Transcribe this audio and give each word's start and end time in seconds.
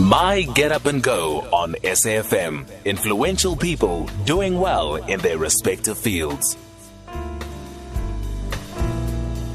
My 0.00 0.42
Get 0.54 0.72
Up 0.72 0.86
and 0.86 1.02
Go 1.02 1.40
on 1.52 1.74
SAFM. 1.82 2.66
Influential 2.86 3.54
people 3.54 4.08
doing 4.24 4.58
well 4.58 4.96
in 4.96 5.20
their 5.20 5.36
respective 5.36 5.98
fields. 5.98 6.56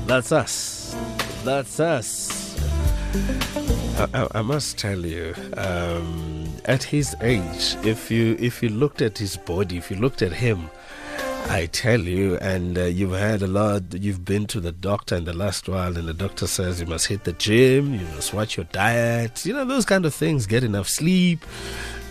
That's 0.06 0.32
us. 0.32 0.96
That's 1.44 1.80
us. 1.80 2.56
I, 4.14 4.28
I, 4.36 4.42
must 4.44 4.78
tell 4.78 5.00
you, 5.00 5.34
um, 5.58 6.54
at 6.66 6.84
his 6.84 7.16
age, 7.22 7.76
if 7.84 8.12
you 8.12 8.36
if 8.40 8.62
you 8.62 8.70
looked 8.70 9.02
at 9.02 9.18
his 9.18 9.38
body, 9.38 9.78
if 9.78 9.90
you 9.90 9.98
looked 9.98 10.22
at 10.22 10.32
him, 10.32 10.70
I 11.48 11.68
tell 11.68 12.02
you, 12.02 12.38
and 12.38 12.78
uh, 12.78 12.86
you've 12.86 13.12
had 13.14 13.42
a 13.42 13.48
lot, 13.48 13.94
you've 13.94 14.26
been 14.26 14.46
to 14.48 14.60
the 14.60 14.72
doctor 14.72 15.16
in 15.16 15.26
the 15.26 15.34
last 15.34 15.70
while, 15.70 15.96
and 15.98 16.08
the 16.08 16.14
doctor 16.14 16.48
says 16.48 16.82
you 16.82 16.88
must 16.88 17.08
hit 17.08 17.24
the 17.24 17.34
gym, 17.34 17.94
you 17.94 18.06
must 18.16 18.34
watch 18.34 18.58
your 18.58 18.66
diet, 18.66 19.46
you 19.46 19.54
know, 19.54 19.64
those 19.64 19.86
kind 19.86 20.06
of 20.06 20.14
things, 20.14 20.48
get 20.48 20.64
enough 20.64 20.88
sleep, 20.90 21.46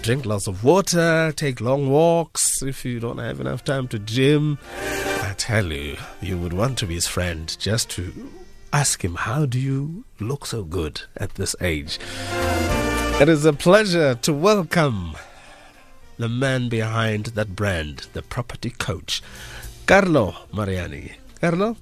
drink 0.02 0.24
lots 0.24 0.46
of 0.46 0.64
water, 0.64 1.32
take 1.36 1.60
long 1.60 1.90
walks 1.90 2.62
if 2.62 2.84
you 2.84 3.00
don't 3.00 3.18
have 3.18 3.40
enough 3.40 3.64
time 3.64 3.88
to 3.88 3.98
gym. 3.98 4.58
I 5.22 5.34
tell 5.36 5.72
you, 5.72 5.96
you 6.22 6.38
would 6.38 6.52
want 6.52 6.78
to 6.78 6.86
be 6.86 6.94
his 6.94 7.08
friend 7.08 7.54
just 7.58 7.90
to 7.90 8.12
ask 8.72 9.04
him, 9.04 9.16
How 9.16 9.46
do 9.46 9.58
you 9.58 10.04
look 10.20 10.46
so 10.46 10.62
good 10.62 11.02
at 11.16 11.34
this 11.34 11.54
age? 11.60 11.98
It 13.20 13.28
is 13.28 13.44
a 13.44 13.52
pleasure 13.52 14.14
to 14.14 14.32
welcome 14.32 15.16
the 16.16 16.28
man 16.28 16.68
behind 16.68 17.26
that 17.26 17.56
brand, 17.56 18.06
the 18.12 18.22
property 18.22 18.70
coach, 18.70 19.22
Carlo 19.86 20.34
Mariani. 20.52 21.12
Carlo, 21.40 21.76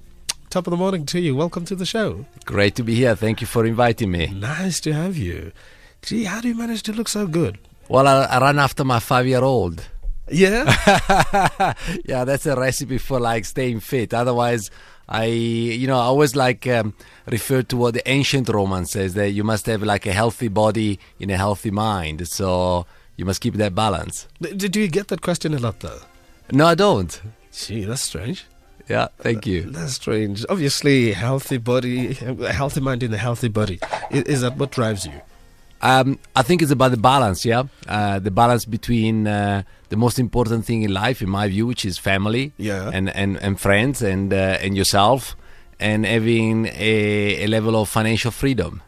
top 0.49 0.67
of 0.67 0.71
the 0.71 0.77
morning 0.77 1.05
to 1.05 1.19
you. 1.19 1.35
Welcome 1.35 1.65
to 1.65 1.75
the 1.75 1.85
show. 1.85 2.25
Great 2.45 2.75
to 2.75 2.83
be 2.83 2.95
here. 2.95 3.15
Thank 3.15 3.41
you 3.41 3.47
for 3.47 3.65
inviting 3.65 4.11
me. 4.11 4.27
Nice 4.27 4.79
to 4.81 4.93
have 4.93 5.17
you. 5.17 5.51
Gee, 6.01 6.25
how 6.25 6.41
do 6.41 6.47
you 6.47 6.55
manage 6.55 6.83
to 6.83 6.93
look 6.93 7.07
so 7.07 7.27
good? 7.27 7.59
Well, 7.87 8.07
I, 8.07 8.25
I 8.25 8.39
run 8.39 8.59
after 8.59 8.83
my 8.83 8.99
five 8.99 9.27
year 9.27 9.43
old. 9.43 9.87
Yeah? 10.29 10.65
yeah, 12.05 12.23
that's 12.23 12.45
a 12.45 12.55
recipe 12.55 12.97
for 12.97 13.19
like 13.19 13.45
staying 13.45 13.81
fit. 13.81 14.13
Otherwise, 14.13 14.71
I, 15.07 15.25
you 15.25 15.85
know, 15.85 15.97
I 15.97 16.03
always 16.03 16.35
like 16.35 16.65
um, 16.67 16.93
refer 17.29 17.61
to 17.63 17.77
what 17.77 17.93
the 17.93 18.09
ancient 18.09 18.49
Romans 18.49 18.91
says 18.91 19.13
that 19.13 19.31
you 19.31 19.43
must 19.43 19.65
have 19.67 19.83
like 19.83 20.05
a 20.05 20.13
healthy 20.13 20.47
body 20.47 20.99
in 21.19 21.29
a 21.29 21.37
healthy 21.37 21.71
mind. 21.71 22.27
So 22.27 22.85
you 23.17 23.25
must 23.25 23.41
keep 23.41 23.55
that 23.55 23.73
balance. 23.75 24.27
Do 24.41 24.79
you 24.79 24.87
get 24.87 25.07
that 25.09 25.21
question 25.21 25.53
a 25.53 25.59
lot 25.59 25.79
though? 25.79 25.99
No, 26.51 26.65
I 26.65 26.75
don't. 26.75 27.21
Gee, 27.51 27.83
that's 27.85 28.01
strange. 28.01 28.45
Yeah, 28.89 29.07
thank 29.19 29.45
you. 29.47 29.61
That's 29.63 29.93
strange. 29.93 30.45
Obviously, 30.49 31.13
healthy 31.13 31.57
body, 31.57 32.13
healthy 32.13 32.81
mind 32.81 33.01
in 33.03 33.13
a 33.13 33.17
healthy 33.17 33.47
body. 33.47 33.79
Is, 34.11 34.23
is 34.23 34.41
that 34.41 34.57
what 34.57 34.71
drives 34.71 35.05
you? 35.05 35.21
Um, 35.81 36.17
I 36.35 36.41
think 36.43 36.61
it's 36.61 36.71
about 36.71 36.91
the 36.91 36.97
balance, 36.97 37.45
yeah. 37.45 37.63
Uh, 37.87 38.17
the 38.19 38.31
balance 38.31 38.63
between 38.65 39.27
uh, 39.27 39.63
the 39.89 39.97
most 39.97 40.17
important 40.19 40.65
thing 40.65 40.81
in 40.83 40.93
life, 40.93 41.21
in 41.21 41.29
my 41.29 41.47
view, 41.49 41.67
which 41.67 41.83
is 41.85 41.97
family, 41.97 42.53
Yeah. 42.57 42.89
and, 42.93 43.09
and, 43.15 43.37
and 43.37 43.59
friends, 43.59 44.01
and 44.01 44.33
uh, 44.33 44.57
and 44.61 44.75
yourself, 44.77 45.35
and 45.79 46.05
having 46.05 46.67
a, 46.67 47.43
a 47.43 47.47
level 47.47 47.75
of 47.81 47.89
financial 47.89 48.31
freedom. 48.31 48.81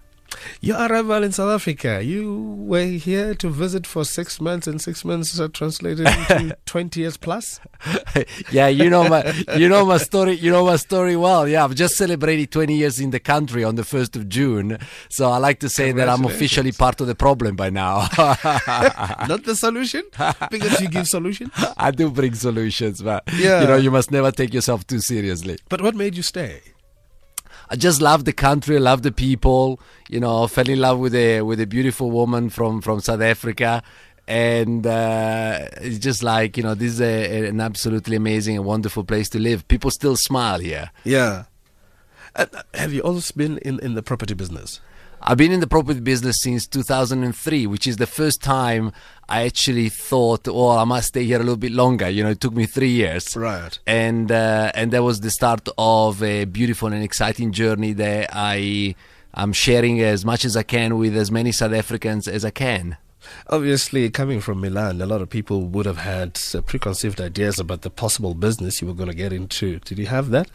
Your 0.61 0.77
arrival 0.77 1.23
in 1.23 1.31
South 1.31 1.49
Africa, 1.53 2.01
you 2.03 2.55
were 2.59 2.85
here 2.85 3.33
to 3.35 3.49
visit 3.49 3.85
for 3.87 4.03
six 4.05 4.39
months, 4.41 4.67
and 4.67 4.81
six 4.81 5.03
months 5.05 5.39
are 5.39 5.47
translated 5.47 6.07
into 6.07 6.57
20 6.65 6.99
years 6.99 7.17
plus? 7.17 7.59
yeah, 8.51 8.67
you 8.67 8.89
know 8.89 9.07
my 9.07 9.23
you 9.57 9.69
know 9.69 9.85
my 9.85 9.97
story. 9.97 10.33
You 10.33 10.51
know 10.51 10.65
my 10.65 10.75
story 10.77 11.15
well. 11.15 11.47
Yeah, 11.47 11.63
I've 11.63 11.75
just 11.75 11.95
celebrated 11.97 12.51
20 12.51 12.75
years 12.75 12.99
in 12.99 13.11
the 13.11 13.19
country 13.19 13.63
on 13.63 13.75
the 13.75 13.83
first 13.83 14.15
of 14.15 14.27
June, 14.29 14.77
so 15.09 15.29
I 15.31 15.37
like 15.37 15.59
to 15.59 15.69
say 15.69 15.91
that 15.91 16.09
I'm 16.09 16.25
officially 16.25 16.71
part 16.71 17.01
of 17.01 17.07
the 17.07 17.15
problem 17.15 17.55
by 17.55 17.69
now. 17.69 18.07
Not 18.17 19.43
the 19.43 19.55
solution? 19.55 20.03
Because 20.49 20.81
you 20.81 20.89
give 20.89 21.07
solutions. 21.07 21.51
I 21.77 21.91
do 21.91 22.09
bring 22.09 22.33
solutions, 22.35 23.01
but 23.01 23.23
Yeah. 23.37 23.61
you 23.61 23.67
know 23.67 23.75
you 23.77 23.91
must 23.91 24.11
never 24.11 24.31
take 24.31 24.53
yourself 24.53 24.85
too 24.87 24.99
seriously. 24.99 25.57
But 25.69 25.81
what 25.81 25.95
made 25.95 26.15
you 26.15 26.23
stay? 26.23 26.61
I 27.75 27.77
just 27.77 28.01
love 28.01 28.23
the 28.23 28.31
country, 28.31 28.79
love 28.79 29.01
the 29.01 29.11
people. 29.11 29.81
You 30.07 30.21
know, 30.21 30.47
fell 30.47 30.69
in 30.69 30.79
love 30.79 30.97
with 30.97 31.13
a 31.13 31.41
with 31.41 31.59
a 31.59 31.67
beautiful 31.67 32.09
woman 32.09 32.49
from 32.49 32.79
from 32.79 33.01
South 33.01 33.19
Africa, 33.19 33.83
and 34.29 34.87
uh, 34.87 35.67
it's 35.81 35.99
just 35.99 36.23
like 36.23 36.55
you 36.55 36.63
know, 36.63 36.73
this 36.73 36.93
is 36.93 37.01
a, 37.01 37.47
an 37.49 37.59
absolutely 37.59 38.15
amazing 38.15 38.55
and 38.55 38.63
wonderful 38.63 39.03
place 39.03 39.27
to 39.31 39.39
live. 39.39 39.67
People 39.67 39.91
still 39.91 40.15
smile 40.15 40.59
here. 40.59 40.89
Yeah. 41.03 41.43
Uh, 42.33 42.45
have 42.73 42.93
you 42.93 43.01
always 43.01 43.29
been 43.31 43.57
in, 43.57 43.79
in 43.81 43.93
the 43.93 44.01
property 44.01 44.33
business? 44.33 44.79
I've 45.27 45.37
been 45.37 45.51
in 45.51 45.59
the 45.59 45.65
property 45.65 46.01
business 46.01 46.43
since 46.43 46.67
2003, 46.67 47.65
which 47.65 47.87
is 47.87 47.97
the 47.97 48.05
first 48.05 48.43
time 48.43 48.91
I 49.27 49.41
actually 49.41 49.89
thought, 49.89 50.47
oh, 50.47 50.69
I 50.69 50.83
must 50.83 51.07
stay 51.07 51.23
here 51.23 51.37
a 51.37 51.39
little 51.39 51.57
bit 51.57 51.71
longer. 51.71 52.07
You 52.07 52.21
know, 52.21 52.29
it 52.29 52.39
took 52.39 52.53
me 52.53 52.67
three 52.67 52.91
years. 52.91 53.35
Right. 53.35 53.79
and 53.87 54.31
uh, 54.31 54.71
and 54.75 54.91
that 54.91 55.01
was 55.01 55.21
the 55.21 55.31
start 55.31 55.67
of 55.79 56.21
a 56.21 56.45
beautiful 56.45 56.93
and 56.93 57.03
exciting 57.03 57.53
journey 57.53 57.93
that 57.93 58.29
I 58.33 58.93
am 59.35 59.51
sharing 59.51 59.99
as 59.99 60.23
much 60.23 60.45
as 60.45 60.55
I 60.55 60.61
can 60.61 60.95
with 60.99 61.17
as 61.17 61.31
many 61.31 61.51
South 61.51 61.73
Africans 61.73 62.27
as 62.27 62.45
I 62.45 62.51
can. 62.51 62.97
Obviously, 63.49 64.07
coming 64.11 64.41
from 64.41 64.61
Milan, 64.61 65.01
a 65.01 65.07
lot 65.07 65.23
of 65.23 65.31
people 65.31 65.63
would 65.63 65.87
have 65.87 65.97
had 65.97 66.39
uh, 66.53 66.61
preconceived 66.61 67.19
ideas 67.19 67.59
about 67.59 67.81
the 67.81 67.89
possible 67.89 68.35
business 68.35 68.79
you 68.79 68.87
were 68.87 68.93
going 68.93 69.09
to 69.09 69.15
get 69.15 69.33
into. 69.33 69.79
Did 69.79 69.97
you 69.97 70.05
have 70.05 70.29
that? 70.29 70.51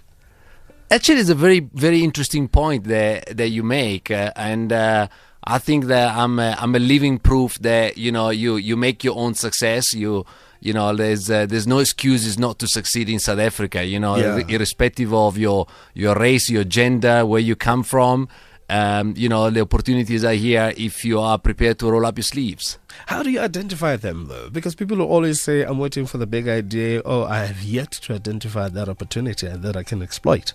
Actually, 0.91 1.21
it's 1.21 1.31
a 1.31 1.35
very 1.37 1.61
very 1.75 2.03
interesting 2.03 2.49
point 2.49 2.85
that 2.85 3.37
that 3.37 3.49
you 3.51 3.63
make, 3.63 4.11
uh, 4.11 4.33
and. 4.37 4.73
Uh, 4.73 5.09
I 5.43 5.59
think 5.59 5.87
that 5.87 6.15
I'm 6.15 6.39
a, 6.39 6.55
I'm 6.59 6.75
a 6.75 6.79
living 6.79 7.19
proof 7.19 7.59
that 7.61 7.97
you 7.97 8.13
know 8.13 8.29
you, 8.29 8.57
you 8.57 8.77
make 8.77 9.03
your 9.03 9.17
own 9.17 9.33
success. 9.35 9.95
You 9.95 10.27
you 10.61 10.75
know 10.75 10.95
there's 10.95 11.31
uh, 11.31 11.47
there's 11.47 11.67
no 11.67 11.79
excuses 11.79 12.39
not 12.39 12.59
to 12.59 12.67
succeed 12.69 13.09
in 13.09 13.19
South 13.19 13.39
Africa. 13.39 13.83
You 13.83 13.99
know, 14.01 14.17
Yeah. 14.17 14.43
irrespective 14.49 15.15
of 15.15 15.39
your 15.39 15.67
your 15.95 16.15
race, 16.15 16.51
your 16.51 16.65
gender, 16.65 17.25
where 17.25 17.41
you 17.41 17.57
come 17.57 17.83
from. 17.85 18.29
Um, 18.69 19.15
you 19.17 19.31
know 19.31 19.49
the 19.49 19.63
opportunities 19.63 20.25
are 20.27 20.35
here 20.35 20.75
if 20.77 21.07
you 21.07 21.19
are 21.19 21.39
prepared 21.39 21.79
to 21.79 21.91
roll 21.91 22.05
up 22.05 22.19
your 22.19 22.23
sleeves. 22.35 22.79
How 23.07 23.23
do 23.23 23.31
you 23.31 23.41
identify 23.41 23.97
them, 23.97 24.27
though? 24.29 24.51
Because 24.51 24.75
people 24.75 25.01
always 25.01 25.41
say, 25.41 25.63
I'm 25.63 25.79
waiting 25.79 26.05
for 26.05 26.19
the 26.19 26.27
big 26.27 26.49
idea. 26.49 27.01
Oh, 27.07 27.25
I 27.25 27.47
have 27.47 27.63
yet 27.63 27.93
to 27.93 28.13
identify 28.15 28.69
that 28.69 28.91
opportunity 28.91 29.49
that 29.49 29.75
I 29.75 29.83
can 29.85 30.03
exploit. 30.03 30.53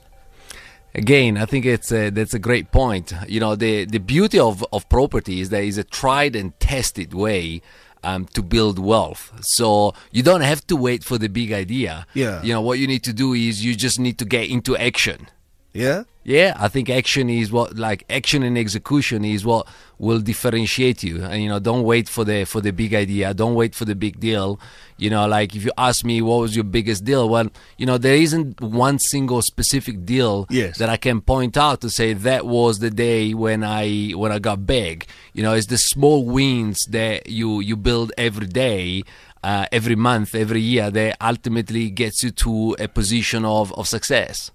Again, 0.95 1.38
I 1.38 1.45
think 1.45 1.66
it's 1.66 1.91
a, 1.91 2.09
that's 2.09 2.33
a 2.33 2.39
great 2.39 2.72
point. 2.72 3.13
You 3.28 3.41
know, 3.41 3.56
the 3.56 3.85
the 3.85 4.00
beauty 4.00 4.39
of 4.39 4.66
of 4.72 4.88
property 4.88 5.41
is 5.41 5.50
there 5.50 5.61
is 5.61 5.78
a 5.78 5.83
tried 5.83 6.35
and 6.35 6.57
tested 6.59 7.13
way. 7.13 7.61
Um, 8.03 8.25
to 8.35 8.44
build 8.44 8.78
wealth, 8.78 9.33
so 9.41 9.95
you 10.11 10.22
don't 10.22 10.41
have 10.41 10.61
to 10.67 10.75
wait 10.75 11.03
for 11.03 11.17
the 11.17 11.28
big 11.28 11.51
idea. 11.51 12.06
Yeah. 12.13 12.44
you 12.44 12.53
know 12.53 12.61
what 12.61 12.78
you 12.78 12.85
need 12.85 13.03
to 13.06 13.13
do 13.13 13.33
is 13.33 13.66
you 13.66 13.73
just 13.73 14.00
need 14.00 14.19
to 14.19 14.25
get 14.25 14.47
into 14.47 14.78
action. 14.78 15.28
Yeah? 15.75 16.03
Yeah, 16.24 16.56
I 16.58 16.69
think 16.69 16.90
action 16.90 17.30
is 17.30 17.52
what 17.52 17.75
like 17.78 18.03
action 18.09 18.41
and 18.41 18.58
execution 18.58 19.24
is 19.24 19.46
what 19.46 19.68
will 20.00 20.19
differentiate 20.19 21.03
you. 21.03 21.24
And 21.24 21.44
you 21.44 21.50
know, 21.50 21.59
don't 21.59 21.84
wait 21.84 22.09
for 22.09 22.24
the 22.24 22.46
for 22.46 22.62
the 22.62 22.72
big 22.72 22.96
idea. 22.96 23.31
Don't 23.36 23.53
wait 23.53 23.75
for 23.75 23.86
the 23.86 23.94
big 23.94 24.19
deal. 24.19 24.59
You 24.97 25.12
know, 25.12 25.28
like 25.28 25.56
if 25.56 25.63
you 25.63 25.72
ask 25.78 26.03
me 26.03 26.24
what 26.24 26.38
was 26.40 26.56
your 26.56 26.63
biggest 26.63 27.03
deal, 27.03 27.30
well, 27.30 27.50
you 27.78 27.86
know, 27.86 28.00
there 28.00 28.16
isn't 28.16 28.59
one 28.59 28.97
single 28.97 29.44
specific 29.44 30.03
deal 30.03 30.47
Yes. 30.50 30.80
that 30.80 30.90
I 30.90 30.97
can 30.97 31.22
point 31.22 31.58
out 31.58 31.81
to 31.81 31.92
say 31.92 32.13
that 32.13 32.47
was 32.47 32.80
the 32.80 32.90
day 32.90 33.36
when 33.36 33.63
I 33.63 34.12
when 34.16 34.31
I 34.31 34.40
got 34.40 34.66
big. 34.66 35.06
You 35.34 35.44
know, 35.44 35.53
it's 35.53 35.68
the 35.68 35.78
small 35.78 36.25
wins 36.25 36.80
that 36.90 37.30
you 37.30 37.59
you 37.59 37.75
build 37.75 38.12
every 38.18 38.47
day. 38.47 39.03
Uh, 39.44 39.68
every 39.72 39.96
month, 39.96 40.34
every 40.34 40.59
year, 40.59 40.90
that 40.90 41.16
ultimately 41.22 41.92
gets 41.92 42.24
you 42.24 42.31
to 42.31 42.75
a 42.80 42.88
position 42.88 43.46
of, 43.46 43.72
of 43.74 43.88
success. 43.88 44.50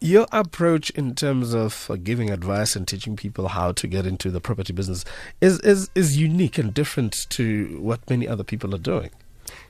Your 0.00 0.26
approach 0.32 0.90
in 0.90 1.14
terms 1.14 1.54
of 1.54 1.90
uh, 1.90 1.96
giving 1.96 2.30
advice 2.30 2.76
and 2.76 2.86
teaching 2.86 3.16
people 3.16 3.48
how 3.48 3.72
to 3.72 3.86
get 3.86 4.06
into 4.06 4.30
the 4.30 4.40
property 4.40 4.72
business 4.72 5.04
is, 5.40 5.60
is, 5.60 5.90
is 5.94 6.16
unique 6.16 6.58
and 6.58 6.72
different 6.72 7.26
to 7.30 7.78
what 7.80 8.08
many 8.08 8.28
other 8.28 8.44
people 8.44 8.74
are 8.74 8.78
doing. 8.78 9.10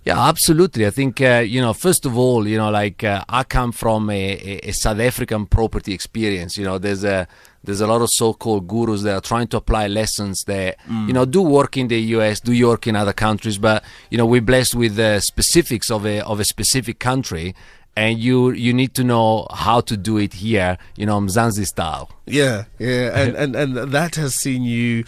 Yeah, 0.05 0.21
absolutely. 0.21 0.87
I 0.87 0.91
think 0.91 1.21
uh, 1.21 1.43
you 1.47 1.61
know. 1.61 1.73
First 1.73 2.05
of 2.05 2.17
all, 2.17 2.47
you 2.47 2.59
know, 2.59 2.71
like 2.71 3.03
uh, 3.03 3.25
I 3.29 3.43
come 3.43 3.73
from 3.73 4.11
a, 4.11 4.61
a, 4.63 4.73
South 4.73 5.01
African 5.01 5.47
property 5.47 5.95
experience. 5.95 6.59
You 6.59 6.65
know, 6.65 6.79
there's 6.79 7.05
a 7.05 7.27
there's 7.63 7.81
a 7.81 7.87
lot 7.87 8.03
of 8.03 8.11
so-called 8.13 8.69
gurus 8.69 9.03
that 9.03 9.15
are 9.15 9.21
trying 9.23 9.49
to 9.49 9.57
apply 9.57 9.87
lessons 9.87 10.45
that 10.47 10.77
you 10.87 11.15
know 11.15 11.25
do 11.25 11.41
work 11.41 11.79
in 11.79 11.89
the 11.89 11.99
US, 11.99 12.41
do 12.41 12.67
work 12.67 12.87
in 12.87 12.97
other 12.97 13.15
countries, 13.15 13.57
but 13.57 13.83
you 14.11 14.19
know 14.19 14.27
we're 14.27 14.43
blessed 14.43 14.75
with 14.75 14.97
the 14.97 15.21
specifics 15.21 15.91
of 15.91 16.05
a 16.05 16.21
of 16.21 16.39
a 16.39 16.45
specific 16.45 16.99
country, 16.99 17.55
and 17.96 18.19
you 18.19 18.50
you 18.50 18.73
need 18.73 18.94
to 18.94 19.05
know 19.05 19.46
how 19.52 19.81
to 19.82 19.96
do 19.96 20.19
it 20.19 20.35
here. 20.35 20.79
You 20.96 21.06
know, 21.06 21.20
Mzansi 21.20 21.67
style. 21.67 22.11
Yeah, 22.26 22.64
yeah, 22.79 23.19
and, 23.19 23.37
and, 23.37 23.56
and 23.56 23.93
that 23.93 24.17
has 24.17 24.35
seen 24.35 24.62
you 24.62 25.05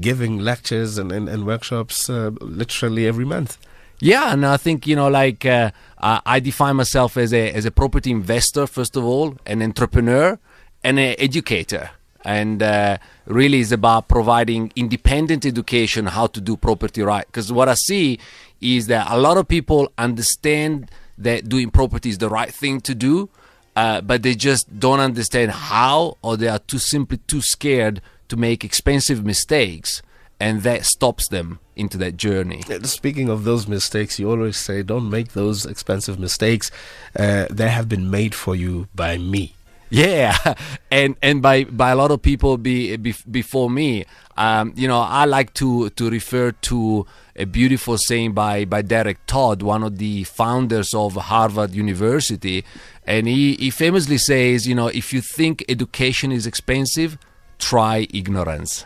giving 0.00 0.38
lectures 0.38 0.98
and, 0.98 1.12
and, 1.12 1.28
and 1.28 1.46
workshops 1.46 2.08
uh, 2.08 2.30
literally 2.40 3.06
every 3.06 3.24
month. 3.24 3.58
Yeah, 4.00 4.32
and 4.32 4.46
I 4.46 4.56
think 4.56 4.86
you 4.86 4.96
know, 4.96 5.08
like 5.08 5.44
uh, 5.44 5.70
I 6.00 6.20
I 6.24 6.40
define 6.40 6.76
myself 6.76 7.16
as 7.16 7.32
a 7.32 7.52
as 7.52 7.64
a 7.64 7.70
property 7.70 8.10
investor 8.10 8.66
first 8.66 8.96
of 8.96 9.04
all, 9.04 9.36
an 9.46 9.62
entrepreneur, 9.62 10.38
and 10.82 10.98
an 10.98 11.14
educator. 11.18 11.90
and 12.24 12.62
uh, 12.62 12.98
really 13.26 13.60
is 13.60 13.72
about 13.72 14.08
providing 14.08 14.72
independent 14.76 15.46
education 15.46 16.06
how 16.06 16.26
to 16.26 16.40
do 16.40 16.56
property 16.56 17.02
right. 17.02 17.26
Because 17.26 17.52
what 17.52 17.68
I 17.68 17.74
see 17.74 18.18
is 18.60 18.88
that 18.88 19.06
a 19.10 19.18
lot 19.18 19.36
of 19.36 19.48
people 19.48 19.90
understand 19.96 20.90
that 21.22 21.48
doing 21.48 21.70
property 21.70 22.10
is 22.10 22.18
the 22.18 22.28
right 22.28 22.52
thing 22.52 22.80
to 22.82 22.94
do, 22.94 23.28
uh, 23.76 24.00
but 24.00 24.22
they 24.22 24.34
just 24.34 24.78
don't 24.78 25.00
understand 25.00 25.50
how, 25.50 26.16
or 26.22 26.36
they 26.36 26.48
are 26.48 26.58
too 26.58 26.78
simply 26.78 27.18
too 27.26 27.40
scared 27.40 28.00
to 28.28 28.36
make 28.36 28.64
expensive 28.64 29.24
mistakes, 29.24 30.02
and 30.38 30.62
that 30.62 30.84
stops 30.84 31.28
them 31.28 31.60
into 31.76 31.96
that 31.98 32.16
journey. 32.16 32.62
Speaking 32.82 33.28
of 33.28 33.44
those 33.44 33.66
mistakes, 33.66 34.18
you 34.18 34.30
always 34.30 34.56
say, 34.56 34.82
"Don't 34.82 35.08
make 35.08 35.32
those 35.32 35.66
expensive 35.66 36.18
mistakes. 36.18 36.70
Uh, 37.18 37.46
they 37.50 37.68
have 37.68 37.88
been 37.88 38.10
made 38.10 38.34
for 38.34 38.54
you 38.56 38.88
by 38.94 39.18
me." 39.18 39.54
Yeah, 39.90 40.36
and 40.90 41.16
and 41.20 41.42
by 41.42 41.64
by 41.64 41.90
a 41.90 41.96
lot 41.96 42.10
of 42.10 42.22
people 42.22 42.56
be, 42.56 42.96
be 42.96 43.14
before 43.30 43.68
me. 43.68 44.04
Um, 44.36 44.72
you 44.76 44.88
know, 44.88 45.00
I 45.00 45.24
like 45.26 45.52
to 45.54 45.90
to 45.90 46.10
refer 46.10 46.52
to 46.52 47.06
a 47.40 47.46
beautiful 47.46 47.96
saying 47.96 48.32
by 48.32 48.64
by 48.64 48.82
Derek 48.82 49.24
Todd, 49.26 49.62
one 49.62 49.82
of 49.82 49.98
the 49.98 50.24
founders 50.24 50.92
of 50.94 51.14
Harvard 51.14 51.72
University, 51.72 52.64
and 53.06 53.26
he 53.26 53.54
he 53.54 53.70
famously 53.70 54.18
says, 54.18 54.68
you 54.68 54.74
know, 54.74 54.88
if 54.88 55.12
you 55.12 55.20
think 55.20 55.64
education 55.68 56.30
is 56.32 56.46
expensive, 56.46 57.18
try 57.58 58.06
ignorance. 58.12 58.84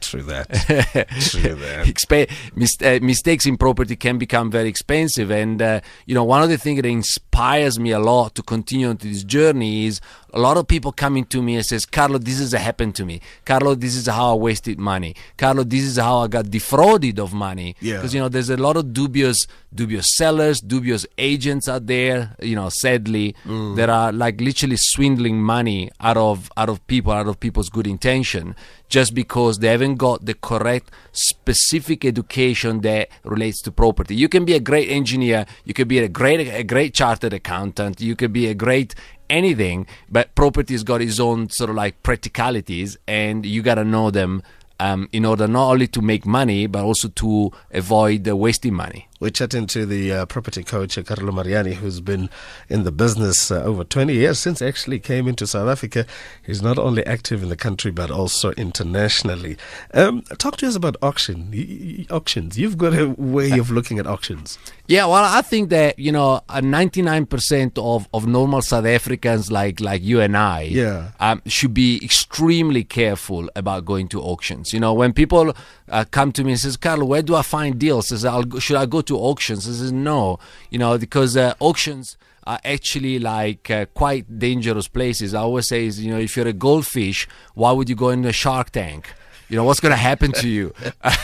True 0.00 0.22
that. 0.24 0.48
True 1.30 1.54
that. 1.54 1.86
Expe- 1.86 2.30
mis- 2.56 2.82
uh, 2.82 2.98
mistakes 3.00 3.46
in 3.46 3.56
property 3.56 3.96
can 3.96 4.18
become 4.18 4.50
very 4.50 4.68
expensive, 4.68 5.30
and 5.30 5.62
uh, 5.62 5.80
you 6.06 6.14
know 6.14 6.24
one 6.24 6.42
of 6.42 6.48
the 6.48 6.58
things 6.58 6.82
that 6.82 6.88
inspires 6.88 7.31
me 7.36 7.90
a 7.92 7.98
lot 7.98 8.34
to 8.34 8.42
continue 8.42 8.88
on 8.88 8.96
this 8.96 9.24
journey 9.24 9.86
is 9.86 10.00
a 10.34 10.38
lot 10.38 10.56
of 10.56 10.66
people 10.66 10.92
coming 10.92 11.24
to 11.26 11.42
me 11.42 11.56
and 11.56 11.64
says, 11.64 11.84
"Carlo, 11.86 12.18
this 12.18 12.38
has 12.38 12.52
happened 12.52 12.94
to 12.94 13.04
me. 13.04 13.20
Carlo, 13.44 13.74
this 13.74 13.94
is 13.96 14.06
how 14.06 14.32
I 14.32 14.34
wasted 14.34 14.78
money. 14.78 15.14
Carlo, 15.36 15.62
this 15.64 15.82
is 15.84 15.96
how 15.98 16.20
I 16.20 16.28
got 16.28 16.50
defrauded 16.50 17.18
of 17.18 17.32
money." 17.34 17.74
Yeah. 17.80 17.96
Because 17.96 18.14
you 18.14 18.20
know 18.20 18.28
there's 18.28 18.50
a 18.50 18.56
lot 18.56 18.76
of 18.76 18.92
dubious 18.92 19.46
dubious 19.74 20.06
sellers, 20.16 20.60
dubious 20.60 21.06
agents 21.18 21.68
out 21.68 21.86
there. 21.86 22.34
You 22.40 22.56
know, 22.56 22.68
sadly, 22.70 23.34
Mm. 23.46 23.76
that 23.76 23.88
are 23.90 24.12
like 24.12 24.40
literally 24.40 24.76
swindling 24.78 25.42
money 25.42 25.90
out 26.00 26.16
of 26.16 26.50
out 26.56 26.68
of 26.68 26.86
people, 26.86 27.12
out 27.12 27.26
of 27.28 27.38
people's 27.40 27.68
good 27.70 27.86
intention, 27.86 28.54
just 28.88 29.14
because 29.14 29.58
they 29.58 29.68
haven't 29.68 29.96
got 29.96 30.24
the 30.26 30.34
correct 30.34 30.90
specific 31.12 32.04
education 32.04 32.80
that 32.82 33.08
relates 33.24 33.60
to 33.62 33.70
property. 33.72 34.14
You 34.14 34.28
can 34.28 34.44
be 34.44 34.54
a 34.54 34.60
great 34.60 34.88
engineer, 34.90 35.46
you 35.64 35.74
can 35.74 35.88
be 35.88 35.98
a 35.98 36.08
great 36.08 36.40
a 36.48 36.62
great 36.62 36.94
chartered 37.22 37.36
accountant, 37.36 38.00
you 38.00 38.16
could 38.16 38.32
be 38.32 38.48
a 38.48 38.54
great 38.54 38.94
anything, 39.30 39.86
but 40.10 40.34
property's 40.34 40.82
got 40.82 41.00
its 41.00 41.20
own 41.20 41.48
sort 41.48 41.70
of 41.70 41.76
like 41.76 42.02
practicalities, 42.02 42.98
and 43.06 43.46
you 43.46 43.62
gotta 43.62 43.84
know 43.84 44.10
them. 44.10 44.42
Um, 44.80 45.08
in 45.12 45.24
order 45.24 45.46
not 45.46 45.70
only 45.70 45.86
to 45.86 46.02
make 46.02 46.26
money 46.26 46.66
but 46.66 46.82
also 46.82 47.06
to 47.06 47.52
avoid 47.70 48.26
wasting 48.26 48.74
money. 48.74 49.06
We're 49.22 49.30
chatting 49.30 49.68
to 49.68 49.86
the 49.86 50.12
uh, 50.12 50.26
property 50.26 50.64
coach, 50.64 50.98
Carlo 51.06 51.30
Mariani, 51.30 51.74
who's 51.74 52.00
been 52.00 52.28
in 52.68 52.82
the 52.82 52.90
business 52.90 53.52
uh, 53.52 53.62
over 53.62 53.84
20 53.84 54.12
years 54.12 54.40
since 54.40 54.60
actually 54.60 54.98
came 54.98 55.28
into 55.28 55.46
South 55.46 55.68
Africa. 55.68 56.06
He's 56.42 56.60
not 56.60 56.76
only 56.76 57.06
active 57.06 57.40
in 57.40 57.48
the 57.48 57.54
country, 57.54 57.92
but 57.92 58.10
also 58.10 58.50
internationally. 58.54 59.58
Um, 59.94 60.22
talk 60.38 60.56
to 60.56 60.66
us 60.66 60.74
about 60.74 60.96
auction, 61.02 62.04
auctions. 62.10 62.58
You've 62.58 62.76
got 62.76 62.94
a 62.98 63.10
way 63.10 63.52
of 63.60 63.70
looking 63.70 64.00
at 64.00 64.08
auctions. 64.08 64.58
Yeah, 64.88 65.06
well, 65.06 65.22
I 65.24 65.40
think 65.42 65.70
that 65.70 66.00
you 66.00 66.10
know, 66.10 66.40
uh, 66.48 66.60
ninety 66.60 67.00
nine 67.00 67.24
percent 67.26 67.78
of 67.78 68.08
of 68.12 68.26
normal 68.26 68.60
South 68.60 68.84
Africans 68.84 69.52
like 69.52 69.80
like 69.80 70.02
you 70.02 70.20
and 70.20 70.36
I, 70.36 70.62
Yeah. 70.62 71.12
um, 71.20 71.40
should 71.46 71.72
be 71.72 72.00
extremely 72.04 72.82
careful 72.82 73.48
about 73.54 73.84
going 73.84 74.08
to 74.08 74.20
auctions. 74.20 74.72
You 74.72 74.80
know, 74.80 74.92
when 74.92 75.12
people 75.12 75.54
uh, 75.88 76.04
come 76.10 76.32
to 76.32 76.42
me 76.42 76.50
and 76.52 76.60
says, 76.60 76.76
"Carlo, 76.76 77.04
where 77.06 77.22
do 77.22 77.36
I 77.36 77.42
find 77.42 77.78
deals?" 77.78 78.08
Says, 78.08 78.24
I'll 78.24 78.58
"Should 78.58 78.76
I 78.76 78.86
go 78.86 79.00
to 79.02 79.11
auctions?" 79.18 79.68
I 79.68 79.72
says, 79.72 79.92
"No," 79.92 80.38
you 80.70 80.78
know, 80.78 80.98
because 80.98 81.36
uh, 81.36 81.54
auctions 81.60 82.16
are 82.44 82.60
actually 82.64 83.18
like 83.18 83.70
uh, 83.70 83.86
quite 83.94 84.38
dangerous 84.38 84.88
places. 84.88 85.34
I 85.34 85.40
always 85.40 85.68
say, 85.68 85.86
is, 85.86 86.04
you 86.04 86.12
know, 86.12 86.18
if 86.18 86.36
you're 86.36 86.48
a 86.48 86.52
goldfish, 86.52 87.28
why 87.54 87.72
would 87.72 87.88
you 87.88 87.94
go 87.94 88.08
in 88.10 88.24
a 88.24 88.32
shark 88.32 88.70
tank? 88.70 89.14
You 89.48 89.56
know 89.56 89.64
what's 89.64 89.80
going 89.80 89.92
to 89.92 89.98
happen 89.98 90.32
to 90.32 90.48
you? 90.48 90.72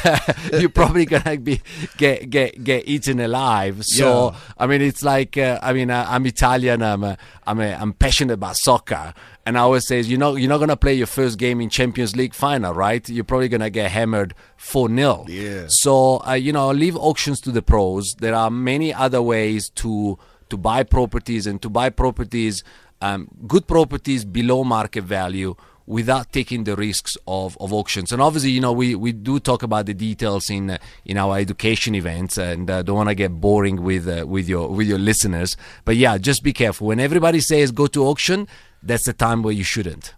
You're 0.52 0.68
probably 0.68 1.06
going 1.06 1.22
to 1.22 1.38
be 1.38 1.62
get 1.96 2.28
get 2.28 2.62
get 2.62 2.86
eaten 2.86 3.20
alive. 3.20 3.82
So 3.86 4.32
Yeah. 4.32 4.38
I 4.58 4.66
mean, 4.66 4.82
it's 4.82 5.02
like 5.02 5.38
uh, 5.38 5.58
I 5.62 5.72
mean, 5.72 5.90
uh, 5.90 6.04
I'm 6.06 6.26
Italian. 6.26 6.82
I'm 6.82 7.04
uh, 7.04 7.16
I'm 7.46 7.58
uh, 7.58 7.78
I'm 7.80 7.94
passionate 7.94 8.34
about 8.34 8.58
soccer, 8.58 9.14
and 9.48 9.56
I 9.56 9.62
always 9.62 9.86
say, 9.86 9.98
you 10.02 10.18
know, 10.18 10.36
you're 10.36 10.50
not 10.50 10.58
going 10.58 10.68
to 10.68 10.76
play 10.76 10.92
your 10.92 11.06
first 11.06 11.38
game 11.38 11.62
in 11.62 11.70
Champions 11.70 12.14
League 12.14 12.34
final, 12.34 12.74
right? 12.74 13.08
You're 13.08 13.24
probably 13.24 13.48
going 13.48 13.62
to 13.62 13.70
get 13.70 13.90
hammered 13.90 14.34
four 14.58 14.90
0 14.90 15.24
Yeah. 15.26 15.64
So 15.68 16.22
uh, 16.28 16.34
you 16.34 16.52
know, 16.52 16.70
leave 16.70 16.96
auctions 16.96 17.40
to 17.40 17.50
the 17.50 17.62
pros. 17.62 18.14
There 18.20 18.34
are 18.34 18.50
many 18.50 18.92
other 18.92 19.22
ways 19.22 19.70
to 19.76 20.18
to 20.50 20.56
buy 20.58 20.82
properties 20.82 21.46
and 21.46 21.62
to 21.62 21.70
buy 21.70 21.88
properties, 21.88 22.62
um, 23.00 23.28
good 23.46 23.66
properties 23.66 24.26
below 24.26 24.64
market 24.64 25.04
value 25.04 25.56
without 25.88 26.30
taking 26.30 26.64
the 26.64 26.76
risks 26.76 27.16
of, 27.26 27.56
of 27.58 27.72
auctions. 27.72 28.12
And 28.12 28.20
obviously, 28.20 28.50
you 28.50 28.60
know, 28.60 28.72
we, 28.72 28.94
we 28.94 29.12
do 29.12 29.40
talk 29.40 29.62
about 29.62 29.86
the 29.86 29.94
details 29.94 30.50
in 30.50 30.68
uh, 30.68 30.78
in 31.06 31.16
our 31.16 31.38
education 31.38 31.94
events, 31.94 32.36
and 32.36 32.70
uh, 32.70 32.82
don't 32.82 32.96
want 32.96 33.08
to 33.08 33.14
get 33.14 33.40
boring 33.40 33.82
with 33.82 34.06
uh, 34.06 34.26
with 34.26 34.46
your 34.46 34.68
with 34.68 34.86
your 34.86 34.98
listeners. 34.98 35.56
But 35.86 35.96
yeah, 35.96 36.18
just 36.18 36.42
be 36.42 36.52
careful. 36.52 36.88
When 36.88 37.00
everybody 37.00 37.40
says 37.40 37.70
go 37.72 37.86
to 37.88 38.04
auction, 38.04 38.46
that's 38.82 39.04
the 39.04 39.12
time 39.12 39.42
where 39.42 39.54
you 39.54 39.64
shouldn't. 39.64 40.14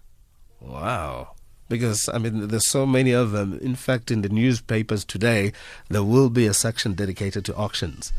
Wow. 0.59 1.31
Because, 1.69 2.09
I 2.09 2.17
mean, 2.17 2.49
there's 2.49 2.69
so 2.69 2.85
many 2.85 3.11
of 3.11 3.31
them. 3.31 3.57
In 3.61 3.75
fact, 3.75 4.11
in 4.11 4.21
the 4.21 4.29
newspapers 4.29 5.05
today, 5.05 5.53
there 5.89 6.03
will 6.03 6.29
be 6.29 6.45
a 6.45 6.53
section 6.53 6.93
dedicated 6.93 7.45
to 7.45 7.55
auctions. 7.55 8.11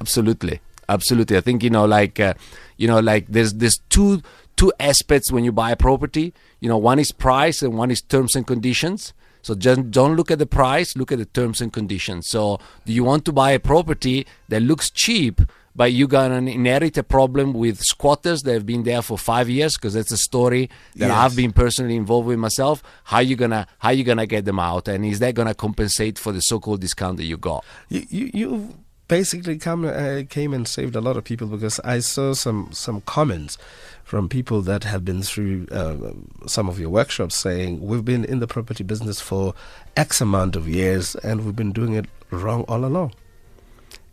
Absolutely, 0.00 0.60
absolutely. 0.88 1.36
I 1.36 1.40
think 1.40 1.62
you 1.62 1.70
know, 1.70 1.84
like 1.84 2.20
uh, 2.20 2.34
you 2.76 2.86
know, 2.86 3.00
like 3.00 3.26
there's 3.28 3.54
there's 3.54 3.78
two 3.88 4.22
two 4.56 4.72
aspects 4.80 5.30
when 5.30 5.44
you 5.44 5.52
buy 5.52 5.70
a 5.70 5.76
property. 5.76 6.34
You 6.60 6.68
know, 6.68 6.78
one 6.78 6.98
is 6.98 7.12
price 7.12 7.62
and 7.62 7.76
one 7.76 7.90
is 7.90 8.00
terms 8.02 8.34
and 8.36 8.46
conditions. 8.46 9.12
So 9.42 9.54
just 9.54 9.90
don't 9.92 10.16
look 10.16 10.30
at 10.30 10.40
the 10.40 10.46
price, 10.46 10.96
look 10.96 11.12
at 11.12 11.18
the 11.18 11.24
terms 11.24 11.60
and 11.60 11.72
conditions. 11.72 12.28
So 12.28 12.58
do 12.84 12.92
you 12.92 13.04
want 13.04 13.24
to 13.26 13.32
buy 13.32 13.52
a 13.52 13.60
property 13.60 14.26
that 14.48 14.60
looks 14.60 14.90
cheap, 14.90 15.40
but 15.76 15.92
you're 15.92 16.08
gonna 16.08 16.50
inherit 16.50 16.96
a 16.96 17.02
problem 17.02 17.52
with 17.52 17.80
squatters 17.82 18.42
that 18.42 18.54
have 18.54 18.66
been 18.66 18.82
there 18.82 19.02
for 19.02 19.18
five 19.18 19.48
years? 19.48 19.76
Because 19.76 19.94
that's 19.94 20.12
a 20.12 20.16
story 20.16 20.70
that 20.96 21.08
Yes. 21.08 21.10
I've 21.10 21.36
been 21.36 21.52
personally 21.52 21.96
involved 21.96 22.28
with 22.28 22.38
myself. 22.38 22.82
How 23.04 23.20
you 23.20 23.36
gonna 23.36 23.66
how 23.78 23.90
you 23.90 24.02
gonna 24.02 24.26
get 24.26 24.44
them 24.44 24.58
out, 24.58 24.88
and 24.88 25.04
is 25.04 25.18
that 25.20 25.34
gonna 25.34 25.54
compensate 25.54 26.18
for 26.18 26.32
the 26.32 26.40
so-called 26.40 26.80
discount 26.80 27.18
that 27.18 27.24
you 27.24 27.36
got? 27.36 27.64
You, 27.88 28.06
you, 28.08 28.30
you 28.32 28.74
basically 29.08 29.58
come, 29.58 29.84
uh, 29.84 30.22
came 30.28 30.52
and 30.52 30.66
saved 30.66 30.96
a 30.96 31.00
lot 31.00 31.16
of 31.16 31.24
people 31.24 31.46
because 31.46 31.78
I 31.80 32.00
saw 32.00 32.32
some, 32.32 32.70
some 32.72 33.00
comments 33.02 33.56
from 34.04 34.28
people 34.28 34.62
that 34.62 34.84
have 34.84 35.04
been 35.04 35.22
through 35.22 35.66
uh, 35.70 36.12
some 36.46 36.68
of 36.68 36.78
your 36.78 36.90
workshops 36.90 37.36
saying, 37.36 37.80
We've 37.80 38.04
been 38.04 38.24
in 38.24 38.40
the 38.40 38.46
property 38.46 38.84
business 38.84 39.20
for 39.20 39.54
X 39.96 40.20
amount 40.20 40.56
of 40.56 40.68
years 40.68 41.14
and 41.16 41.44
we've 41.44 41.56
been 41.56 41.72
doing 41.72 41.94
it 41.94 42.06
wrong 42.30 42.64
all 42.64 42.84
along. 42.84 43.12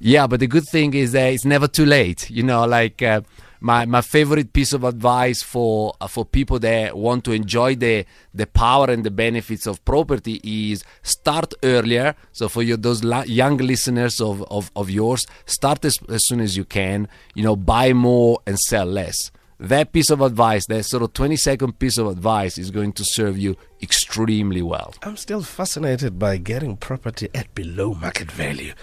Yeah, 0.05 0.27
but 0.27 0.41
the 0.41 0.47
good 0.47 0.67
thing 0.67 0.93
is 0.95 1.13
that 1.13 1.31
it's 1.31 1.45
never 1.45 1.65
too 1.65 1.85
late. 1.85 2.29
You 2.29 2.43
know, 2.43 2.65
like 2.65 3.01
uh, 3.01 3.21
my 3.61 3.85
my 3.85 4.01
favorite 4.01 4.51
piece 4.51 4.73
of 4.73 4.83
advice 4.83 5.41
for 5.41 5.93
uh, 6.01 6.07
for 6.07 6.25
people 6.25 6.59
that 6.59 6.97
want 6.97 7.23
to 7.23 7.31
enjoy 7.31 7.75
the 7.75 8.05
the 8.33 8.45
power 8.45 8.89
and 8.89 9.05
the 9.05 9.11
benefits 9.11 9.65
of 9.65 9.83
property 9.85 10.41
is 10.43 10.83
start 11.03 11.53
earlier. 11.63 12.15
So 12.33 12.49
for 12.49 12.61
you 12.61 12.75
those 12.75 13.01
la- 13.05 13.23
young 13.23 13.55
listeners 13.55 14.19
of, 14.19 14.43
of 14.51 14.71
of 14.75 14.89
yours, 14.89 15.25
start 15.45 15.85
as, 15.85 15.97
as 16.09 16.27
soon 16.27 16.41
as 16.41 16.57
you 16.57 16.65
can. 16.65 17.07
You 17.33 17.43
know, 17.43 17.55
buy 17.55 17.93
more 17.93 18.39
and 18.45 18.59
sell 18.59 18.85
less. 18.85 19.31
That 19.57 19.93
piece 19.93 20.09
of 20.09 20.19
advice, 20.19 20.65
that 20.65 20.83
sort 20.83 21.03
of 21.03 21.13
20 21.13 21.37
second 21.37 21.79
piece 21.79 21.97
of 21.97 22.07
advice, 22.07 22.57
is 22.57 22.71
going 22.71 22.91
to 22.93 23.05
serve 23.05 23.37
you 23.37 23.55
extremely 23.81 24.61
well. 24.61 24.93
I'm 25.03 25.15
still 25.15 25.43
fascinated 25.43 26.19
by 26.19 26.35
getting 26.35 26.75
property 26.75 27.29
at 27.33 27.55
below 27.55 27.93
market 27.93 28.29
value. 28.29 28.73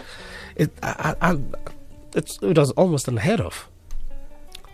It, 0.61 0.71
I, 0.83 1.15
I, 1.23 1.39
it 2.15 2.59
was 2.59 2.71
almost 2.73 3.09
unheard 3.09 3.41
of. 3.41 3.67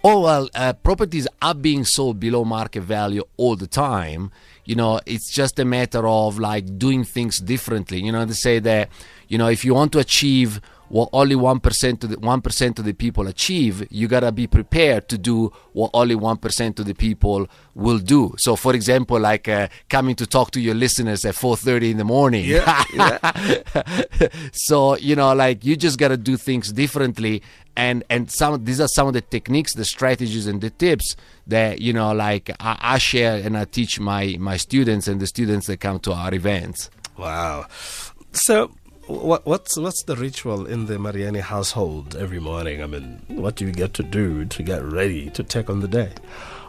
Oh 0.03 0.21
well, 0.21 0.49
uh, 0.53 0.73
properties 0.73 1.29
are 1.41 1.55
being 1.55 1.85
sold 1.85 2.19
below 2.19 2.45
market 2.45 2.83
value 2.83 3.23
all 3.37 3.55
the 3.55 3.69
time. 3.69 4.33
You 4.65 4.75
know, 4.75 4.99
it's 5.07 5.31
just 5.31 5.61
a 5.61 5.65
matter 5.65 6.05
of 6.09 6.41
like 6.41 6.77
doing 6.77 7.05
things 7.05 7.39
differently. 7.39 8.01
You 8.03 8.11
know, 8.11 8.25
they 8.25 8.35
say 8.35 8.59
that 8.59 8.89
you 9.29 9.39
know 9.39 9.47
if 9.47 9.65
you 9.65 9.75
want 9.75 9.93
to 9.93 10.01
achieve 10.01 10.61
what 10.89 11.09
only 11.13 11.35
1% 11.35 12.05
of 12.05 12.11
the 12.11 12.17
1% 12.17 12.79
of 12.79 12.85
the 12.85 12.93
people 12.93 13.27
achieve 13.27 13.87
you 13.91 14.09
got 14.09 14.21
to 14.21 14.33
be 14.33 14.47
prepared 14.47 15.09
to 15.09 15.19
do 15.19 15.53
what 15.73 15.91
only 15.95 16.15
1% 16.15 16.79
of 16.79 16.87
the 16.87 16.95
people 16.95 17.49
will 17.75 17.99
do 17.99 18.35
so 18.39 18.57
for 18.57 18.75
example 18.75 19.19
like 19.19 19.49
uh, 19.49 19.69
coming 19.89 20.15
to 20.15 20.27
talk 20.27 20.51
to 20.51 20.61
your 20.61 20.75
listeners 20.75 21.25
at 21.25 21.35
4:30 21.35 21.91
in 21.91 21.97
the 21.97 22.05
morning 22.05 22.45
Yeah, 22.45 22.85
yeah. 22.95 24.29
so 24.53 24.97
you 24.99 25.17
know 25.17 25.35
like 25.35 25.65
you 25.65 25.77
just 25.77 25.99
got 25.99 26.09
to 26.09 26.17
do 26.17 26.37
things 26.37 26.73
differently 26.73 27.43
and 27.77 28.05
and 28.09 28.31
some 28.31 28.65
these 28.65 28.81
are 28.81 28.89
some 28.89 29.07
of 29.07 29.13
the 29.13 29.21
techniques 29.21 29.75
the 29.75 29.85
strategies 29.85 30.47
and 30.47 30.61
the 30.61 30.71
tips 30.71 31.17
that 31.47 31.81
you 31.81 31.93
know 31.93 32.13
like 32.13 32.51
I, 32.61 32.79
I 32.81 32.99
share 32.99 33.37
and 33.45 33.57
i 33.57 33.65
teach 33.65 34.01
my 34.01 34.37
my 34.39 34.57
students 34.57 35.09
and 35.09 35.21
the 35.21 35.27
students 35.27 35.67
that 35.67 35.79
come 35.81 35.99
to 36.01 36.13
our 36.13 36.33
events 36.35 36.91
Wow. 37.19 37.67
So, 38.33 38.71
what, 39.07 39.47
what's 39.47 39.77
what's 39.77 40.03
the 40.03 40.17
ritual 40.17 40.67
in 40.67 40.87
the 40.87 40.99
Mariani 40.99 41.41
household 41.41 42.17
every 42.17 42.41
morning? 42.41 42.83
I 42.83 42.87
mean, 42.87 43.23
what 43.29 43.57
do 43.57 43.67
you 43.67 43.73
get 43.73 43.95
to 43.95 44.03
do 44.03 44.45
to 44.45 44.63
get 44.63 44.83
ready 44.83 45.31
to 45.31 45.43
take 45.43 45.71
on 45.71 45.81
the 45.81 45.89
day? 45.89 46.13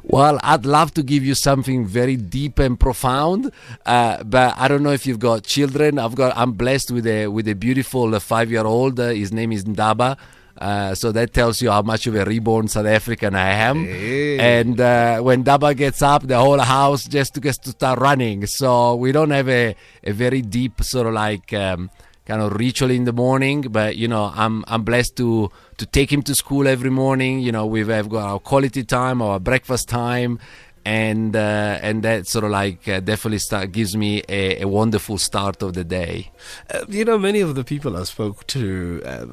Well, 0.03 0.39
I'd 0.41 0.65
love 0.65 0.93
to 0.93 1.03
give 1.03 1.25
you 1.25 1.35
something 1.35 1.85
very 1.85 2.15
deep 2.15 2.59
and 2.59 2.79
profound, 2.79 3.51
uh, 3.85 4.23
but 4.23 4.53
I 4.57 4.67
don't 4.67 4.83
know 4.83 4.91
if 4.91 5.05
you've 5.05 5.19
got 5.19 5.43
children. 5.43 5.99
I've 5.99 6.15
got. 6.15 6.37
I'm 6.37 6.53
blessed 6.53 6.91
with 6.91 7.07
a 7.07 7.27
with 7.27 7.47
a 7.47 7.55
beautiful 7.55 8.15
uh, 8.15 8.19
five 8.19 8.49
year 8.51 8.65
old. 8.65 8.99
Uh, 8.99 9.09
his 9.09 9.33
name 9.33 9.51
is 9.51 9.65
Ndaba. 9.65 10.17
Uh, 10.57 10.95
so 10.95 11.11
that 11.11 11.33
tells 11.33 11.61
you 11.61 11.69
how 11.69 11.81
much 11.83 12.07
of 12.07 12.15
a 12.15 12.25
reborn 12.25 12.67
South 12.67 12.87
African 12.87 13.35
I 13.35 13.49
am. 13.49 13.83
Hey. 13.83 14.39
And 14.39 14.79
uh, 14.81 15.19
when 15.19 15.43
Ndaba 15.43 15.75
gets 15.75 16.01
up, 16.01 16.25
the 16.25 16.39
whole 16.39 16.59
house 16.59 17.07
just 17.07 17.39
gets 17.41 17.59
to 17.59 17.69
start 17.71 17.99
running. 17.99 18.45
So 18.47 18.95
we 18.95 19.11
don't 19.11 19.29
have 19.29 19.49
a, 19.49 19.75
a 20.03 20.13
very 20.13 20.41
deep 20.41 20.83
sort 20.83 21.07
of 21.07 21.13
like 21.13 21.53
um, 21.53 21.91
kind 22.27 22.41
of 22.41 22.53
ritual 22.53 22.91
in 22.91 23.05
the 23.05 23.13
morning. 23.13 23.61
But 23.61 23.95
you 23.95 24.07
know, 24.07 24.31
I'm 24.35 24.63
I'm 24.67 24.83
blessed 24.83 25.15
to 25.17 25.49
to 25.77 25.85
take 25.85 26.11
him 26.11 26.21
to 26.23 26.35
school 26.35 26.67
every 26.67 26.91
morning. 26.91 27.39
You 27.39 27.51
know, 27.51 27.65
we've 27.65 27.87
have 27.87 28.09
got 28.09 28.23
our 28.31 28.39
quality 28.39 28.83
time, 28.83 29.21
our 29.21 29.39
breakfast 29.39 29.89
time. 29.89 30.39
And 30.85 31.35
uh, 31.35 31.79
and 31.81 32.01
that 32.03 32.27
sort 32.27 32.45
of 32.45 32.51
like 32.51 32.87
uh, 32.87 33.01
definitely 33.01 33.39
start, 33.39 33.73
gives 33.73 33.97
me 33.97 34.23
a, 34.29 34.61
a 34.61 34.67
wonderful 34.69 35.17
start 35.17 35.61
of 35.61 35.73
the 35.73 35.83
day. 35.83 36.31
Uh, 36.73 36.85
you 36.87 37.03
know, 37.03 37.17
many 37.17 37.41
of 37.41 37.55
the 37.55 37.65
people 37.65 37.97
I 37.97 38.03
spoke 38.05 38.47
to, 38.47 39.01
uh, 39.05 39.25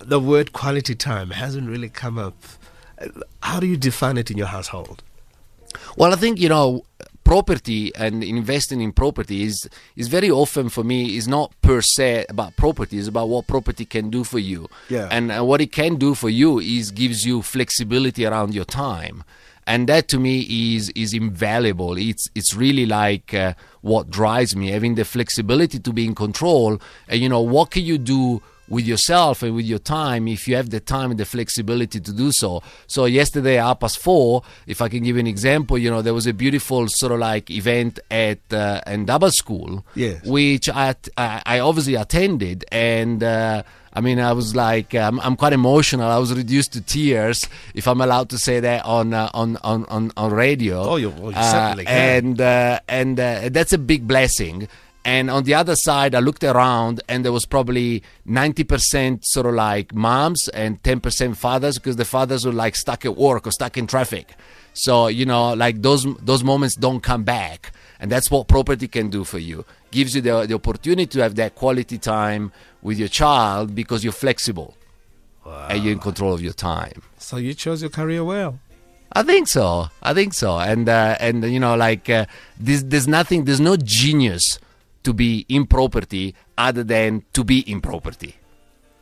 the 0.00 0.18
word 0.18 0.52
quality 0.52 0.96
time 0.96 1.30
hasn't 1.30 1.68
really 1.68 1.88
come 1.88 2.18
up. 2.18 2.34
Uh, 3.00 3.06
How 3.40 3.60
do 3.60 3.68
you 3.68 3.76
define 3.76 4.16
it 4.18 4.32
in 4.32 4.36
your 4.36 4.48
household? 4.48 5.04
Well, 5.96 6.12
I 6.12 6.16
think 6.16 6.40
you 6.40 6.48
know 6.48 6.82
property 7.26 7.92
and 7.96 8.22
investing 8.22 8.80
in 8.80 8.92
property 8.92 9.42
is 9.42 9.68
is 9.96 10.06
very 10.06 10.30
often 10.30 10.68
for 10.68 10.84
me 10.84 11.16
is 11.16 11.26
not 11.26 11.52
per 11.60 11.80
se 11.80 12.24
about 12.28 12.54
property. 12.56 12.98
It's 12.98 13.08
about 13.08 13.28
what 13.28 13.48
property 13.48 13.84
can 13.84 14.10
do 14.10 14.22
for 14.22 14.38
you. 14.38 14.68
Yeah. 14.88 15.08
And 15.10 15.32
uh, 15.32 15.44
what 15.44 15.60
it 15.60 15.72
can 15.72 15.96
do 15.96 16.14
for 16.14 16.30
you 16.30 16.60
is 16.60 16.92
gives 16.92 17.26
you 17.26 17.42
flexibility 17.42 18.24
around 18.24 18.54
your 18.54 18.64
time. 18.64 19.24
And 19.66 19.88
that 19.88 20.06
to 20.08 20.20
me 20.20 20.46
is 20.76 20.90
is 20.90 21.12
invaluable. 21.12 21.96
It's 21.98 22.30
it's 22.36 22.54
really 22.54 22.86
like 22.86 23.34
uh, 23.34 23.54
what 23.80 24.08
drives 24.08 24.54
me 24.54 24.70
having 24.70 24.94
the 24.94 25.04
flexibility 25.04 25.80
to 25.80 25.92
be 25.92 26.04
in 26.04 26.14
control. 26.14 26.80
And 27.08 27.20
you 27.20 27.28
know 27.28 27.40
what 27.40 27.72
can 27.72 27.82
you 27.82 27.98
do 27.98 28.40
with 28.68 28.84
yourself 28.86 29.42
and 29.42 29.54
with 29.54 29.64
your 29.64 29.78
time 29.78 30.26
if 30.28 30.48
you 30.48 30.56
have 30.56 30.70
the 30.70 30.80
time 30.80 31.10
and 31.10 31.20
the 31.20 31.24
flexibility 31.24 32.00
to 32.00 32.12
do 32.12 32.30
so. 32.32 32.62
So 32.86 33.04
yesterday, 33.04 33.54
half 33.56 33.80
past 33.80 33.98
four, 33.98 34.42
if 34.66 34.82
I 34.82 34.88
can 34.88 35.02
give 35.04 35.16
an 35.16 35.26
example, 35.26 35.78
you 35.78 35.90
know, 35.90 36.02
there 36.02 36.14
was 36.14 36.26
a 36.26 36.32
beautiful 36.34 36.88
sort 36.88 37.12
of 37.12 37.18
like 37.20 37.50
event 37.50 37.98
at 38.10 38.38
uh, 38.52 38.80
Ndaba 38.86 39.30
School, 39.32 39.84
Yes. 39.94 40.24
which 40.24 40.68
I, 40.68 40.94
I, 41.16 41.42
I 41.46 41.58
obviously 41.60 41.94
attended 41.94 42.64
and. 42.72 43.22
Uh, 43.22 43.62
I 43.96 44.02
mean, 44.02 44.20
I 44.20 44.34
was 44.34 44.54
like, 44.54 44.94
um, 44.94 45.18
I'm 45.24 45.36
quite 45.36 45.54
emotional. 45.54 46.10
I 46.10 46.18
was 46.18 46.30
reduced 46.34 46.74
to 46.74 46.82
tears, 46.82 47.48
if 47.74 47.88
I'm 47.88 48.02
allowed 48.02 48.28
to 48.28 48.36
say 48.36 48.60
that 48.60 48.84
on 48.84 49.14
uh, 49.14 49.30
on, 49.32 49.56
on 49.64 49.86
on 49.86 50.12
on 50.18 50.32
radio. 50.34 50.82
Oh, 50.82 50.96
you- 50.96 51.08
well, 51.08 51.30
you 51.30 51.36
Uh, 51.38 51.50
certainly 51.50 51.84
can. 51.86 52.26
and 52.26 52.40
uh, 52.42 52.80
and 52.88 53.18
uh, 53.18 53.48
that's 53.50 53.72
a 53.72 53.78
big 53.78 54.06
blessing. 54.06 54.68
And 55.06 55.30
on 55.30 55.44
the 55.44 55.54
other 55.54 55.76
side, 55.76 56.16
I 56.16 56.18
looked 56.18 56.42
around, 56.42 57.00
and 57.08 57.24
there 57.24 57.30
was 57.30 57.46
probably 57.46 58.02
90% 58.26 59.24
sort 59.24 59.46
of 59.46 59.54
like 59.54 59.94
moms 59.94 60.48
and 60.48 60.82
10% 60.82 61.36
fathers, 61.36 61.78
because 61.78 61.94
the 61.94 62.04
fathers 62.04 62.44
were 62.44 62.50
like 62.50 62.74
stuck 62.74 63.04
at 63.04 63.16
work 63.16 63.46
or 63.46 63.52
stuck 63.52 63.78
in 63.78 63.86
traffic. 63.86 64.34
So 64.72 65.06
you 65.06 65.24
know, 65.24 65.54
like 65.54 65.80
those 65.80 66.04
those 66.16 66.42
moments 66.42 66.74
don't 66.74 67.04
come 67.04 67.22
back, 67.22 67.70
and 68.00 68.10
that's 68.10 68.32
what 68.32 68.48
property 68.48 68.88
can 68.88 69.08
do 69.08 69.22
for 69.22 69.38
you. 69.38 69.64
Gives 69.92 70.16
you 70.16 70.22
the 70.22 70.44
the 70.44 70.54
opportunity 70.54 71.06
to 71.06 71.22
have 71.22 71.36
that 71.36 71.54
quality 71.54 71.98
time 71.98 72.50
with 72.82 72.98
your 72.98 73.08
child 73.08 73.76
because 73.76 74.02
you're 74.02 74.12
flexible 74.12 74.76
and 75.46 75.84
you're 75.84 75.92
in 75.92 76.00
control 76.00 76.34
of 76.34 76.42
your 76.42 76.52
time. 76.52 77.00
So 77.16 77.36
you 77.36 77.54
chose 77.54 77.80
your 77.80 77.90
career 77.90 78.24
well. 78.24 78.58
I 79.12 79.22
think 79.22 79.46
so. 79.46 79.86
I 80.02 80.12
think 80.12 80.34
so. 80.34 80.58
And 80.58 80.88
uh, 80.88 81.16
and 81.20 81.44
you 81.44 81.60
know, 81.60 81.76
like 81.76 82.10
uh, 82.10 82.26
there's 82.58 82.82
there's 82.82 83.06
nothing. 83.06 83.44
There's 83.44 83.60
no 83.60 83.76
genius 83.76 84.58
to 85.06 85.12
be 85.12 85.46
in 85.48 85.62
property 85.66 86.34
other 86.66 86.84
than 86.94 87.22
to 87.32 87.42
be 87.52 87.58
in 87.72 87.80
property. 87.80 88.32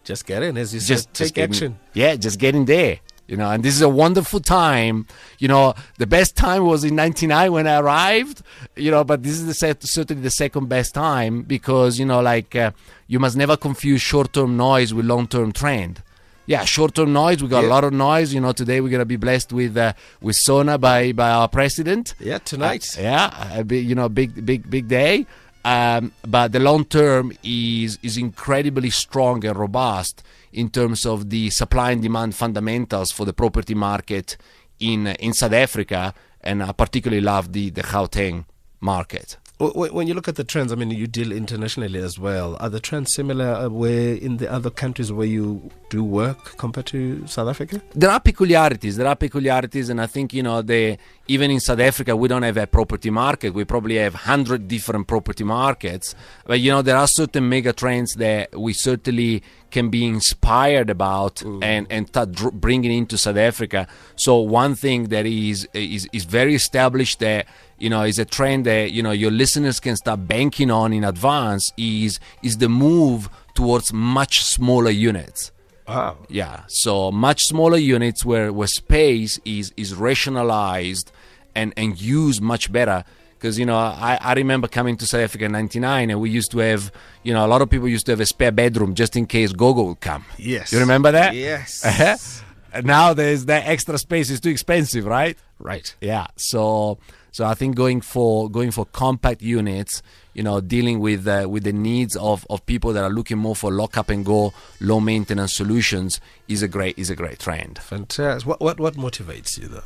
Just 0.04 0.26
get 0.26 0.42
in, 0.42 0.56
as 0.58 0.74
you 0.74 0.80
Just 0.80 1.04
said, 1.04 1.14
take 1.14 1.34
just 1.34 1.38
in- 1.38 1.44
action. 1.50 1.78
yeah, 1.94 2.14
just 2.16 2.38
get 2.38 2.54
in 2.54 2.64
there. 2.66 2.98
You 3.26 3.38
know, 3.38 3.50
and 3.50 3.62
this 3.64 3.74
is 3.74 3.80
a 3.80 3.88
wonderful 3.88 4.40
time. 4.40 5.06
You 5.38 5.48
know, 5.48 5.72
the 5.96 6.06
best 6.06 6.36
time 6.36 6.62
was 6.66 6.84
in 6.84 6.94
'99 6.94 7.52
when 7.52 7.66
I 7.66 7.78
arrived. 7.80 8.42
You 8.76 8.90
know, 8.90 9.02
but 9.02 9.22
this 9.22 9.32
is 9.32 9.46
the 9.46 9.54
set, 9.54 9.82
certainly 9.82 10.22
the 10.22 10.30
second 10.30 10.68
best 10.68 10.92
time 10.92 11.40
because 11.40 11.98
you 11.98 12.04
know, 12.04 12.20
like 12.20 12.54
uh, 12.54 12.72
you 13.06 13.18
must 13.18 13.34
never 13.34 13.56
confuse 13.56 14.02
short-term 14.02 14.58
noise 14.58 14.92
with 14.92 15.06
long-term 15.06 15.52
trend. 15.52 16.02
Yeah, 16.46 16.66
short-term 16.66 17.14
noise. 17.14 17.42
We 17.42 17.48
got 17.48 17.62
Yeah. 17.62 17.70
a 17.70 17.74
lot 17.76 17.84
of 17.84 17.94
noise. 17.94 18.34
You 18.34 18.42
know, 18.42 18.52
today 18.52 18.82
we're 18.82 18.90
gonna 18.90 19.06
be 19.06 19.16
blessed 19.16 19.54
with 19.54 19.74
uh, 19.78 19.94
with 20.20 20.36
Sona 20.36 20.76
by 20.76 21.12
by 21.12 21.30
our 21.30 21.48
president. 21.48 22.14
Yeah, 22.20 22.36
tonight. 22.52 22.84
Uh, 22.98 23.02
yeah, 23.02 23.58
a 23.60 23.64
big, 23.64 23.88
you 23.88 23.94
know, 23.94 24.10
big, 24.10 24.44
big, 24.44 24.68
big 24.68 24.86
day. 24.86 25.24
Um, 25.64 26.12
but 26.26 26.52
the 26.52 26.60
long 26.60 26.84
term 26.84 27.32
is 27.42 27.98
is 28.02 28.18
incredibly 28.18 28.90
strong 28.90 29.44
and 29.46 29.58
robust 29.58 30.22
in 30.52 30.68
terms 30.68 31.06
of 31.06 31.30
the 31.30 31.50
supply 31.50 31.92
and 31.92 32.02
demand 32.02 32.34
fundamentals 32.34 33.10
for 33.10 33.24
the 33.24 33.32
property 33.32 33.74
market 33.74 34.36
in 34.78 35.06
in 35.06 35.32
South 35.32 35.54
Africa, 35.54 36.12
and 36.42 36.62
I 36.62 36.72
particularly 36.72 37.22
love 37.22 37.52
the 37.52 37.70
the 37.70 37.82
Gauteng 37.82 38.44
market. 38.80 39.38
Wh- 39.60 39.70
wh- 39.72 39.94
When 39.94 40.08
you 40.08 40.14
look 40.14 40.26
at 40.28 40.34
the 40.34 40.42
trends, 40.44 40.72
I 40.72 40.74
mean, 40.74 40.90
you 40.90 41.06
deal 41.06 41.30
internationally 41.30 42.00
as 42.00 42.18
well. 42.18 42.56
Are 42.60 42.68
the 42.68 42.80
trends 42.80 43.14
similar 43.14 43.52
uh, 43.54 43.68
where 43.68 44.14
in 44.14 44.38
the 44.38 44.50
other 44.50 44.68
countries 44.70 45.12
where 45.12 45.26
you 45.26 45.70
do 45.90 46.02
work 46.02 46.56
compared 46.58 46.86
to 46.86 47.24
South 47.26 47.48
Africa? 47.48 47.80
there 47.94 48.10
are 48.10 48.18
peculiarities. 48.20 48.96
There 48.96 49.06
are 49.06 49.14
peculiarities, 49.16 49.88
and 49.90 50.00
I 50.00 50.06
think 50.06 50.32
you 50.34 50.42
know 50.42 50.60
the 50.60 50.98
even 51.28 51.50
in 51.50 51.60
South 51.60 51.78
Africa 51.80 52.16
we 52.16 52.26
don't 52.28 52.42
have 52.42 52.56
a 52.56 52.66
property 52.66 53.10
market. 53.10 53.54
We 53.54 53.64
probably 53.64 53.96
have 53.96 54.14
hundred 54.14 54.66
different 54.66 55.06
property 55.06 55.44
markets, 55.44 56.14
but 56.46 56.58
you 56.60 56.70
know 56.72 56.82
there 56.82 56.96
are 56.96 57.06
certain 57.08 57.48
mega 57.48 57.72
trends 57.72 58.14
that 58.14 58.58
we 58.58 58.72
certainly 58.72 59.42
can 59.70 59.88
be 59.88 60.04
inspired 60.04 60.90
about 60.90 61.42
and 61.62 61.86
and 61.90 62.08
start 62.08 62.32
dr- 62.32 62.54
bringing 62.54 62.92
into 62.92 63.16
South 63.16 63.36
Africa. 63.36 63.86
So 64.16 64.38
one 64.38 64.74
thing 64.74 65.04
that 65.14 65.26
is 65.26 65.68
is 65.74 66.08
is 66.12 66.24
very 66.24 66.54
established 66.56 67.20
that 67.20 67.46
you 67.84 67.90
know 67.90 68.02
is 68.02 68.18
a 68.18 68.24
trend 68.24 68.64
that 68.64 68.92
you 68.92 69.02
know 69.02 69.10
your 69.10 69.30
listeners 69.30 69.78
can 69.78 69.94
start 69.94 70.26
banking 70.26 70.70
on 70.70 70.94
in 70.94 71.04
advance 71.04 71.70
is 71.76 72.18
is 72.42 72.56
the 72.56 72.68
move 72.68 73.28
towards 73.54 73.92
much 73.92 74.42
smaller 74.42 74.90
units. 74.90 75.52
Wow. 75.86 76.16
Yeah, 76.30 76.62
so 76.66 77.12
much 77.12 77.42
smaller 77.42 77.76
units 77.76 78.24
where, 78.24 78.50
where 78.54 78.68
space 78.68 79.38
is 79.44 79.74
is 79.76 79.94
rationalized 79.94 81.12
and 81.54 81.74
and 81.76 82.00
used 82.00 82.40
much 82.40 82.72
better. 82.72 83.04
Because 83.34 83.58
you 83.58 83.66
know, 83.66 83.76
I, 83.76 84.18
I 84.18 84.32
remember 84.32 84.66
coming 84.66 84.96
to 84.96 85.06
South 85.06 85.20
Africa 85.20 85.44
in 85.44 85.52
'99, 85.52 86.08
and 86.08 86.18
we 86.18 86.30
used 86.30 86.52
to 86.52 86.60
have, 86.60 86.90
you 87.22 87.34
know, 87.34 87.44
a 87.44 87.48
lot 87.48 87.60
of 87.60 87.68
people 87.68 87.86
used 87.86 88.06
to 88.06 88.12
have 88.12 88.20
a 88.20 88.24
spare 88.24 88.52
bedroom 88.52 88.94
just 88.94 89.14
in 89.14 89.26
case 89.26 89.52
Gogo 89.52 89.82
would 89.82 90.00
come. 90.00 90.24
Yes. 90.38 90.72
you 90.72 90.78
remember 90.78 91.12
that? 91.12 91.34
Yes. 91.34 92.42
and 92.72 92.86
now 92.86 93.12
there's 93.12 93.44
that 93.44 93.66
extra 93.66 93.98
space 93.98 94.30
is 94.30 94.40
too 94.40 94.48
expensive, 94.48 95.04
right? 95.04 95.36
right. 95.58 95.94
Yeah. 96.00 96.28
So 96.36 96.98
so 97.34 97.44
I 97.44 97.54
think 97.54 97.74
going 97.74 98.00
for 98.00 98.48
going 98.48 98.70
for 98.70 98.84
compact 98.84 99.42
units, 99.42 100.04
you 100.34 100.44
know, 100.44 100.60
dealing 100.60 101.00
with 101.00 101.26
uh, 101.26 101.48
with 101.50 101.64
the 101.64 101.72
needs 101.72 102.14
of, 102.14 102.46
of 102.48 102.64
people 102.64 102.92
that 102.92 103.02
are 103.02 103.10
looking 103.10 103.38
more 103.38 103.56
for 103.56 103.72
lock 103.72 103.96
up 103.98 104.08
and 104.08 104.24
go, 104.24 104.54
low 104.80 105.00
maintenance 105.00 105.56
solutions 105.56 106.20
is 106.46 106.62
a 106.62 106.68
great 106.68 106.96
is 106.96 107.10
a 107.10 107.16
great 107.16 107.40
trend. 107.40 107.80
Fantastic. 107.80 108.46
What, 108.46 108.60
what, 108.60 108.78
what 108.78 108.94
motivates 108.94 109.58
you, 109.58 109.66
though? 109.66 109.82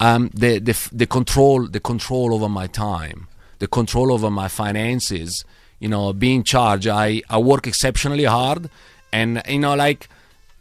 Um, 0.00 0.30
the 0.34 0.58
the 0.58 0.76
the 0.90 1.06
control 1.06 1.68
the 1.68 1.78
control 1.78 2.34
over 2.34 2.48
my 2.48 2.66
time, 2.66 3.28
the 3.60 3.68
control 3.68 4.12
over 4.12 4.28
my 4.28 4.48
finances. 4.48 5.44
You 5.78 5.90
know, 5.90 6.12
being 6.12 6.42
charged. 6.42 6.88
I 6.88 7.22
I 7.30 7.38
work 7.38 7.68
exceptionally 7.68 8.24
hard, 8.24 8.68
and 9.12 9.40
you 9.48 9.60
know, 9.60 9.76
like 9.76 10.08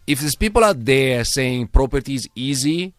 if 0.05 0.19
there's 0.19 0.35
people 0.35 0.63
out 0.63 0.85
there 0.85 1.25
saying 1.25 1.69
property 1.69 2.13
is 2.13 2.29
easy, 2.35 2.93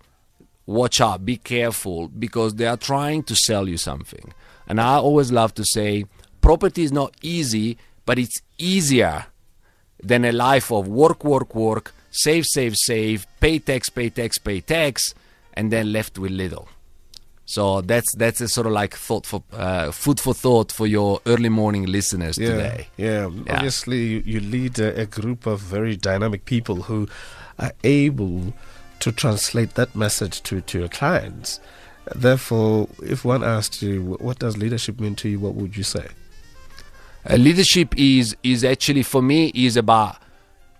watch 0.66 1.00
out, 1.00 1.25
be 1.25 1.37
careful 1.37 2.09
because 2.09 2.54
they 2.54 2.66
are 2.66 2.76
trying 2.76 3.23
to 3.25 3.35
sell 3.35 3.69
you 3.69 3.76
something. 3.76 4.33
And 4.66 4.81
I 4.81 4.95
always 4.97 5.33
love 5.33 5.54
to 5.54 5.64
say, 5.64 6.07
property 6.40 6.83
is 6.83 6.92
not 6.92 7.14
easy, 7.23 7.78
but 8.07 8.19
it's 8.19 8.40
easier 8.59 9.26
than 10.02 10.25
a 10.25 10.33
life 10.33 10.71
of 10.71 10.88
work, 10.88 11.25
work, 11.25 11.54
work, 11.54 11.95
save, 12.11 12.47
save, 12.47 12.76
save, 12.76 13.26
pay 13.40 13.59
tax, 13.59 13.88
pay 13.88 14.11
tax, 14.11 14.38
pay 14.38 14.61
tax, 14.61 15.14
and 15.54 15.73
then 15.73 15.92
left 15.92 16.19
with 16.19 16.33
little. 16.33 16.69
So 17.45 17.81
that's 17.83 18.14
that's 18.14 18.40
a 18.40 18.49
sort 18.49 18.66
of 18.66 18.73
like 18.73 18.95
thought 18.95 19.26
for 19.26 19.42
uh, 19.52 19.90
food 19.90 20.21
for 20.21 20.33
thought 20.33 20.73
for 20.73 20.87
your 20.87 21.21
early 21.26 21.49
morning 21.49 21.87
listeners 21.87 22.38
yeah, 22.38 22.49
today. 22.49 22.88
Yeah. 22.97 23.28
Yeah. 23.28 23.54
Obviously, 23.54 23.99
you, 23.99 24.23
you 24.25 24.40
lead 24.40 24.78
a, 24.78 25.00
a 25.02 25.07
group 25.07 25.47
of 25.47 25.61
very 25.61 25.97
dynamic 25.97 26.45
people 26.45 26.83
who 26.83 27.09
are 27.59 27.73
able 27.85 28.54
to 29.02 29.11
translate 29.11 29.75
that 29.75 29.97
message 29.97 30.40
to, 30.44 30.61
to 30.61 30.78
your 30.78 30.88
clients. 30.88 31.59
Therefore, 32.14 32.88
if 33.02 33.25
one 33.25 33.42
asked 33.42 33.82
you, 33.82 34.16
what 34.21 34.38
does 34.38 34.56
leadership 34.56 35.00
mean 35.00 35.16
to 35.16 35.28
you, 35.28 35.40
what 35.40 35.54
would 35.54 35.76
you 35.76 35.82
say? 35.82 36.06
Uh, 37.28 37.37
leadership 37.37 37.94
is 37.97 38.37
is 38.42 38.64
actually 38.64 39.02
for 39.02 39.23
me 39.23 39.52
is 39.54 39.76
about 39.76 40.16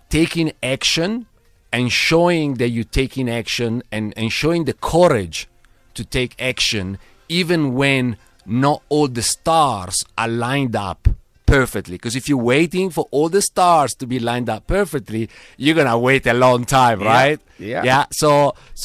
taking 0.09 0.51
action 0.61 1.25
and 1.71 1.91
showing 1.91 2.55
that 2.55 2.69
you're 2.69 2.83
taking 2.83 3.29
action 3.29 3.81
and, 3.91 4.13
and 4.17 4.31
showing 4.31 4.65
the 4.65 4.73
courage 4.73 5.47
to 5.93 6.03
take 6.03 6.35
action 6.41 6.97
even 7.29 7.73
when 7.73 8.17
not 8.45 8.83
all 8.89 9.07
the 9.07 9.21
stars 9.21 10.05
are 10.17 10.27
lined 10.27 10.75
up 10.75 11.07
perfectly 11.57 11.95
because 11.99 12.15
if 12.21 12.25
you're 12.29 12.45
waiting 12.55 12.87
for 12.95 13.03
all 13.15 13.29
the 13.37 13.41
stars 13.51 13.91
to 14.01 14.05
be 14.13 14.17
lined 14.29 14.49
up 14.55 14.61
perfectly 14.79 15.23
you're 15.63 15.75
gonna 15.81 15.99
wait 16.09 16.23
a 16.33 16.35
long 16.45 16.61
time 16.79 16.99
right 17.15 17.39
Yeah. 17.71 17.83
yeah 17.89 18.05
so 18.21 18.29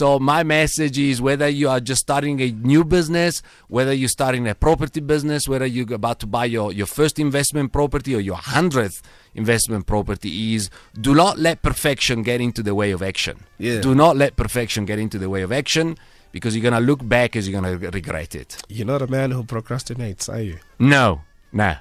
so 0.00 0.06
my 0.32 0.40
message 0.58 0.96
is 1.10 1.16
whether 1.28 1.48
you 1.60 1.66
are 1.72 1.80
just 1.90 2.00
starting 2.08 2.37
a 2.46 2.48
new 2.72 2.82
business 2.96 3.34
whether 3.76 3.94
you're 4.00 4.14
starting 4.20 4.44
a 4.48 4.54
property 4.66 5.00
business 5.14 5.40
whether 5.52 5.68
you're 5.75 5.94
about 6.04 6.18
to 6.25 6.26
buy 6.37 6.46
your, 6.56 6.68
your 6.80 6.87
first 6.98 7.18
investment 7.26 7.68
property 7.78 8.12
or 8.18 8.20
your 8.30 8.40
hundredth 8.56 8.96
investment 9.42 9.82
property 9.94 10.30
is 10.54 10.62
do 11.08 11.12
not 11.22 11.34
let 11.38 11.56
perfection 11.70 12.16
get 12.30 12.38
into 12.46 12.62
the 12.68 12.75
way 12.80 12.90
of 12.96 13.00
action 13.12 13.37
Yeah. 13.66 13.80
do 13.88 13.92
not 13.94 14.12
let 14.22 14.30
perfection 14.42 14.80
get 14.90 14.98
into 14.98 15.18
the 15.25 15.30
way 15.34 15.42
of 15.42 15.50
action 15.62 15.87
because 16.32 16.50
you're 16.54 16.68
gonna 16.70 16.84
look 16.90 17.02
back 17.16 17.30
as 17.37 17.42
you're 17.48 17.58
gonna 17.60 17.76
regret 18.00 18.34
it 18.42 18.50
You're 18.68 18.90
not 18.94 19.00
a 19.00 19.06
man 19.18 19.30
who 19.34 19.42
procrastinates, 19.54 20.25
are 20.34 20.42
you? 20.50 20.58
no 20.78 21.22
no 21.62 21.72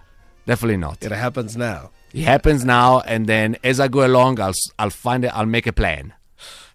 definitely 0.48 0.77
not 0.88 0.98
It 1.04 1.12
happens 1.12 1.51
now. 1.70 1.80
it 2.13 2.24
happens 2.34 2.62
now 2.66 2.89
and 3.13 3.22
then 3.34 3.48
as 3.63 3.77
i 3.80 3.88
go 3.98 4.01
along 4.12 4.39
i'll 4.46 4.60
i'll 4.80 4.96
find 5.06 5.22
it 5.25 5.32
i'll 5.38 5.54
make 5.58 5.68
a 5.74 5.75
plan 5.82 6.13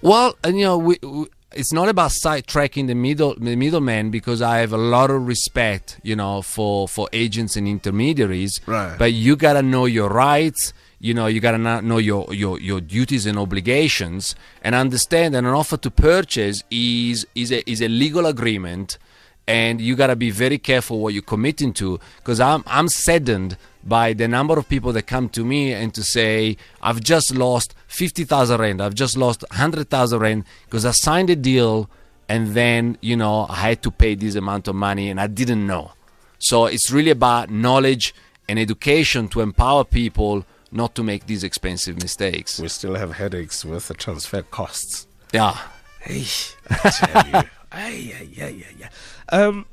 Well, 0.00 0.36
and 0.44 0.58
you 0.58 0.64
know, 0.64 0.78
we, 0.78 0.98
we, 1.02 1.26
it's 1.52 1.72
not 1.72 1.88
about 1.88 2.10
sidetracking 2.10 2.86
the 2.86 2.94
middle 2.94 3.34
the 3.34 3.56
middleman 3.56 4.10
because 4.10 4.42
I 4.42 4.58
have 4.58 4.72
a 4.72 4.78
lot 4.78 5.10
of 5.10 5.26
respect, 5.26 5.98
you 6.02 6.14
know, 6.14 6.42
for 6.42 6.86
for 6.88 7.08
agents 7.12 7.56
and 7.56 7.66
intermediaries. 7.66 8.60
Right. 8.66 8.96
But 8.98 9.12
you 9.12 9.36
gotta 9.36 9.62
know 9.62 9.86
your 9.86 10.08
rights. 10.08 10.72
You 11.00 11.14
know, 11.14 11.26
you 11.26 11.40
gotta 11.40 11.58
know 11.58 11.80
know 11.80 11.98
your, 11.98 12.32
your, 12.34 12.58
your 12.60 12.80
duties 12.80 13.24
and 13.24 13.38
obligations, 13.38 14.34
and 14.62 14.74
understand 14.74 15.34
that 15.34 15.44
an 15.44 15.46
offer 15.46 15.76
to 15.78 15.90
purchase 15.90 16.62
is 16.70 17.26
is 17.34 17.52
a 17.52 17.68
is 17.70 17.80
a 17.80 17.88
legal 17.88 18.26
agreement, 18.26 18.98
and 19.46 19.80
you 19.80 19.96
gotta 19.96 20.16
be 20.16 20.30
very 20.30 20.58
careful 20.58 21.00
what 21.00 21.14
you're 21.14 21.22
committing 21.22 21.72
to. 21.74 21.98
Because 22.18 22.40
I'm 22.40 22.62
I'm 22.66 22.88
saddened 22.88 23.56
by 23.88 24.12
the 24.12 24.28
number 24.28 24.58
of 24.58 24.68
people 24.68 24.92
that 24.92 25.06
come 25.06 25.28
to 25.30 25.44
me 25.44 25.72
and 25.72 25.94
to 25.94 26.02
say, 26.02 26.56
I've 26.82 27.00
just 27.00 27.34
lost 27.34 27.74
50,000 27.88 28.60
rand, 28.60 28.82
I've 28.82 28.94
just 28.94 29.16
lost 29.16 29.44
100,000 29.50 30.18
rand 30.18 30.44
because 30.64 30.84
I 30.84 30.90
signed 30.90 31.30
a 31.30 31.36
deal 31.36 31.88
and 32.28 32.48
then, 32.48 32.98
you 33.00 33.16
know, 33.16 33.46
I 33.48 33.56
had 33.56 33.82
to 33.84 33.90
pay 33.90 34.14
this 34.14 34.34
amount 34.34 34.68
of 34.68 34.74
money 34.74 35.08
and 35.08 35.20
I 35.20 35.26
didn't 35.26 35.66
know. 35.66 35.92
So 36.38 36.66
it's 36.66 36.90
really 36.90 37.10
about 37.10 37.50
knowledge 37.50 38.14
and 38.48 38.58
education 38.58 39.28
to 39.28 39.40
empower 39.40 39.84
people 39.84 40.44
not 40.70 40.94
to 40.94 41.02
make 41.02 41.26
these 41.26 41.42
expensive 41.42 42.00
mistakes. 42.02 42.60
We 42.60 42.68
still 42.68 42.94
have 42.94 43.14
headaches 43.14 43.64
with 43.64 43.88
the 43.88 43.94
transfer 43.94 44.42
costs. 44.42 45.06
Yeah. 45.32 45.56
Hey, 46.00 46.24
I 46.70 46.90
tell 46.90 47.26
you. 47.26 47.48
Ay, 47.70 48.14
ay, 48.18 48.30
ay, 48.40 48.64
ay, 48.66 48.76
ay. 48.82 49.36
Um, 49.36 49.66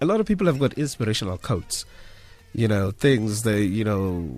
a 0.00 0.06
lot 0.06 0.18
of 0.18 0.24
people 0.24 0.46
have 0.46 0.58
got 0.58 0.72
inspirational 0.74 1.36
quotes. 1.36 1.84
You 2.54 2.68
know, 2.68 2.90
things 2.90 3.42
they, 3.42 3.62
you 3.62 3.84
know, 3.84 4.30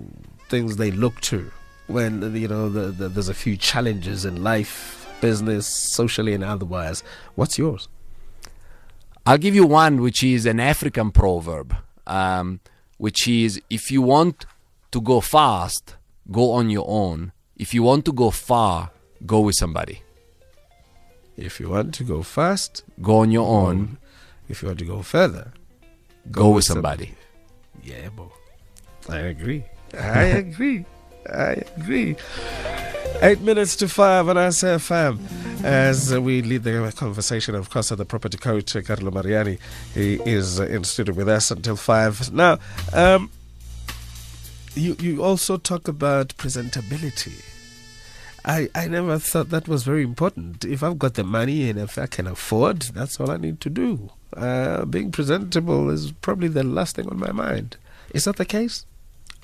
things 0.49 0.77
they 0.77 0.91
look 0.91 1.21
to 1.21 1.51
when 1.87 2.35
you 2.35 2.47
know 2.47 2.67
the, 2.69 2.91
the, 2.91 3.07
there's 3.09 3.29
a 3.29 3.33
few 3.33 3.55
challenges 3.55 4.25
in 4.25 4.43
life, 4.43 5.07
business, 5.21 5.67
socially, 5.67 6.33
and 6.33 6.43
otherwise. 6.43 7.03
What's 7.35 7.57
yours? 7.57 7.87
I'll 9.25 9.37
give 9.37 9.55
you 9.55 9.65
one 9.65 10.01
which 10.01 10.23
is 10.23 10.45
an 10.45 10.59
African 10.59 11.11
proverb, 11.11 11.75
um, 12.07 12.59
which 12.97 13.27
is 13.27 13.61
if 13.69 13.91
you 13.91 14.01
want 14.01 14.45
to 14.91 15.01
go 15.01 15.21
fast, 15.21 15.95
go 16.31 16.51
on 16.51 16.69
your 16.69 16.85
own. 16.87 17.33
If 17.55 17.73
you 17.73 17.83
want 17.83 18.05
to 18.05 18.13
go 18.13 18.31
far, 18.31 18.91
go 19.25 19.41
with 19.41 19.55
somebody. 19.55 20.01
If 21.35 21.59
you 21.59 21.69
want 21.69 21.93
to 21.95 22.03
go 22.03 22.23
fast, 22.23 22.83
Go 23.01 23.19
on 23.19 23.31
your 23.31 23.47
own, 23.47 23.97
if 24.49 24.61
you 24.61 24.69
want 24.69 24.79
to 24.79 24.85
go 24.85 25.03
further, 25.03 25.53
go, 26.31 26.49
with 26.49 26.65
somebody. 26.65 27.13
Yeah, 27.87 28.09
bro. 28.09 28.29
I 29.07 29.19
agree. 29.19 29.63
I 29.97 30.23
agree. 30.23 30.85
I 31.31 31.63
agree. 31.77 32.17
Eight 33.21 33.39
minutes 33.41 33.77
to 33.77 33.87
five 33.87 34.27
on 34.27 34.35
SAFM 34.35 35.63
as 35.63 36.13
we 36.19 36.41
lead 36.41 36.63
the 36.63 36.93
conversation, 36.95 37.55
of 37.55 37.69
course, 37.69 37.89
of 37.91 37.97
the 37.97 38.05
property 38.05 38.37
coach, 38.37 38.75
Carlo 38.85 39.09
Mariani. 39.09 39.57
He 39.93 40.15
is 40.25 40.59
in 40.59 40.83
studio 40.83 41.15
with 41.15 41.29
us 41.29 41.49
until 41.49 41.77
five. 41.77 42.31
Now, 42.33 42.59
um, 42.93 43.31
you, 44.75 44.97
you 44.99 45.23
also 45.23 45.55
talk 45.55 45.87
about 45.87 46.35
presentability. 46.37 47.41
I, 48.43 48.69
I 48.75 48.87
never 48.87 49.17
thought 49.17 49.49
that 49.49 49.67
was 49.69 49.83
very 49.83 50.03
important. 50.03 50.65
If 50.65 50.83
I've 50.83 50.99
got 50.99 51.13
the 51.13 51.23
money 51.23 51.69
and 51.69 51.79
if 51.79 51.97
I 51.97 52.05
can 52.07 52.27
afford, 52.27 52.81
that's 52.81 53.19
all 53.19 53.31
I 53.31 53.37
need 53.37 53.61
to 53.61 53.69
do. 53.69 54.09
Uh, 54.35 54.85
being 54.85 55.11
presentable 55.11 55.89
is 55.89 56.11
probably 56.11 56.47
the 56.47 56.63
last 56.63 56.95
thing 56.95 57.07
on 57.09 57.17
my 57.17 57.31
mind. 57.31 57.77
Is 58.13 58.25
that 58.25 58.35
the 58.35 58.45
case? 58.45 58.85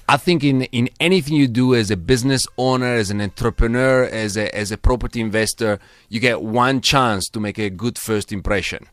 I 0.09 0.17
think 0.17 0.43
in, 0.43 0.63
in 0.63 0.89
anything 0.99 1.35
you 1.35 1.47
do 1.47 1.73
as 1.73 1.89
a 1.89 1.95
business 1.95 2.45
owner, 2.57 2.93
as 2.93 3.09
an 3.09 3.21
entrepreneur, 3.21 4.03
as 4.03 4.35
a, 4.35 4.53
as 4.53 4.71
a 4.71 4.77
property 4.77 5.21
investor, 5.21 5.79
you 6.09 6.19
get 6.19 6.41
one 6.41 6.81
chance 6.81 7.29
to 7.29 7.39
make 7.39 7.57
a 7.57 7.69
good 7.69 7.97
first 7.97 8.33
impression. 8.33 8.87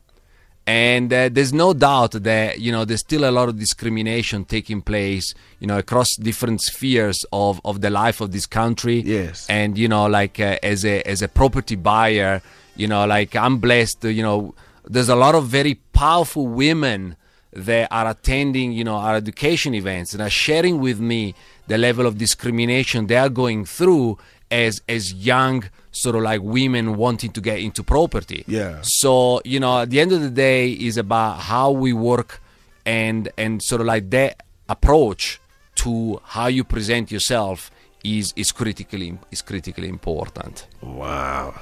And 0.65 1.11
uh, 1.11 1.27
there's 1.29 1.51
no 1.51 1.73
doubt 1.73 2.11
that 2.11 2.59
you 2.59 2.71
know 2.71 2.85
there's 2.85 3.01
still 3.01 3.27
a 3.27 3.31
lot 3.31 3.49
of 3.49 3.57
discrimination 3.59 4.45
taking 4.45 4.81
place, 4.81 5.33
you 5.59 5.67
know, 5.67 5.79
across 5.79 6.15
different 6.17 6.61
spheres 6.61 7.25
of, 7.33 7.59
of 7.65 7.81
the 7.81 7.89
life 7.89 8.21
of 8.21 8.31
this 8.31 8.45
country. 8.45 9.01
Yes. 9.01 9.47
And 9.49 9.77
you 9.77 9.87
know, 9.89 10.05
like 10.05 10.39
uh, 10.39 10.59
as 10.63 10.85
a 10.85 11.01
as 11.01 11.21
a 11.21 11.27
property 11.27 11.75
buyer, 11.75 12.41
You 12.75 12.87
know, 12.87 13.05
like 13.05 13.35
I'm 13.35 13.57
blessed. 13.57 14.05
You 14.05 14.23
know, 14.23 14.55
there's 14.85 15.09
a 15.09 15.15
lot 15.15 15.35
of 15.35 15.47
very 15.47 15.75
powerful 15.93 16.47
women 16.47 17.15
that 17.53 17.87
are 17.91 18.09
attending, 18.09 18.71
you 18.71 18.83
know, 18.83 18.95
our 18.95 19.15
education 19.15 19.73
events 19.73 20.13
and 20.13 20.21
are 20.21 20.29
sharing 20.29 20.79
with 20.79 20.99
me 20.99 21.35
the 21.67 21.77
level 21.77 22.05
of 22.05 22.17
discrimination 22.17 23.07
they 23.07 23.17
are 23.17 23.29
going 23.29 23.65
through 23.65 24.17
as 24.49 24.81
as 24.87 25.13
young 25.13 25.63
sort 25.91 26.15
of 26.15 26.21
like 26.21 26.41
women 26.41 26.95
wanting 26.95 27.31
to 27.31 27.41
get 27.41 27.59
into 27.59 27.83
property. 27.83 28.43
Yeah. 28.47 28.79
So, 28.81 29.41
you 29.43 29.59
know, 29.59 29.81
at 29.81 29.89
the 29.89 29.99
end 29.99 30.11
of 30.11 30.21
the 30.21 30.29
day 30.29 30.71
is 30.71 30.97
about 30.97 31.39
how 31.39 31.71
we 31.71 31.93
work 31.93 32.41
and 32.85 33.29
and 33.37 33.61
sort 33.61 33.81
of 33.81 33.87
like 33.87 34.09
that 34.11 34.43
approach 34.69 35.39
to 35.75 36.21
how 36.23 36.47
you 36.47 36.63
present 36.63 37.11
yourself 37.11 37.71
is 38.03 38.33
is 38.35 38.51
critically 38.51 39.17
is 39.31 39.41
critically 39.41 39.89
important. 39.89 40.67
Wow. 40.81 41.59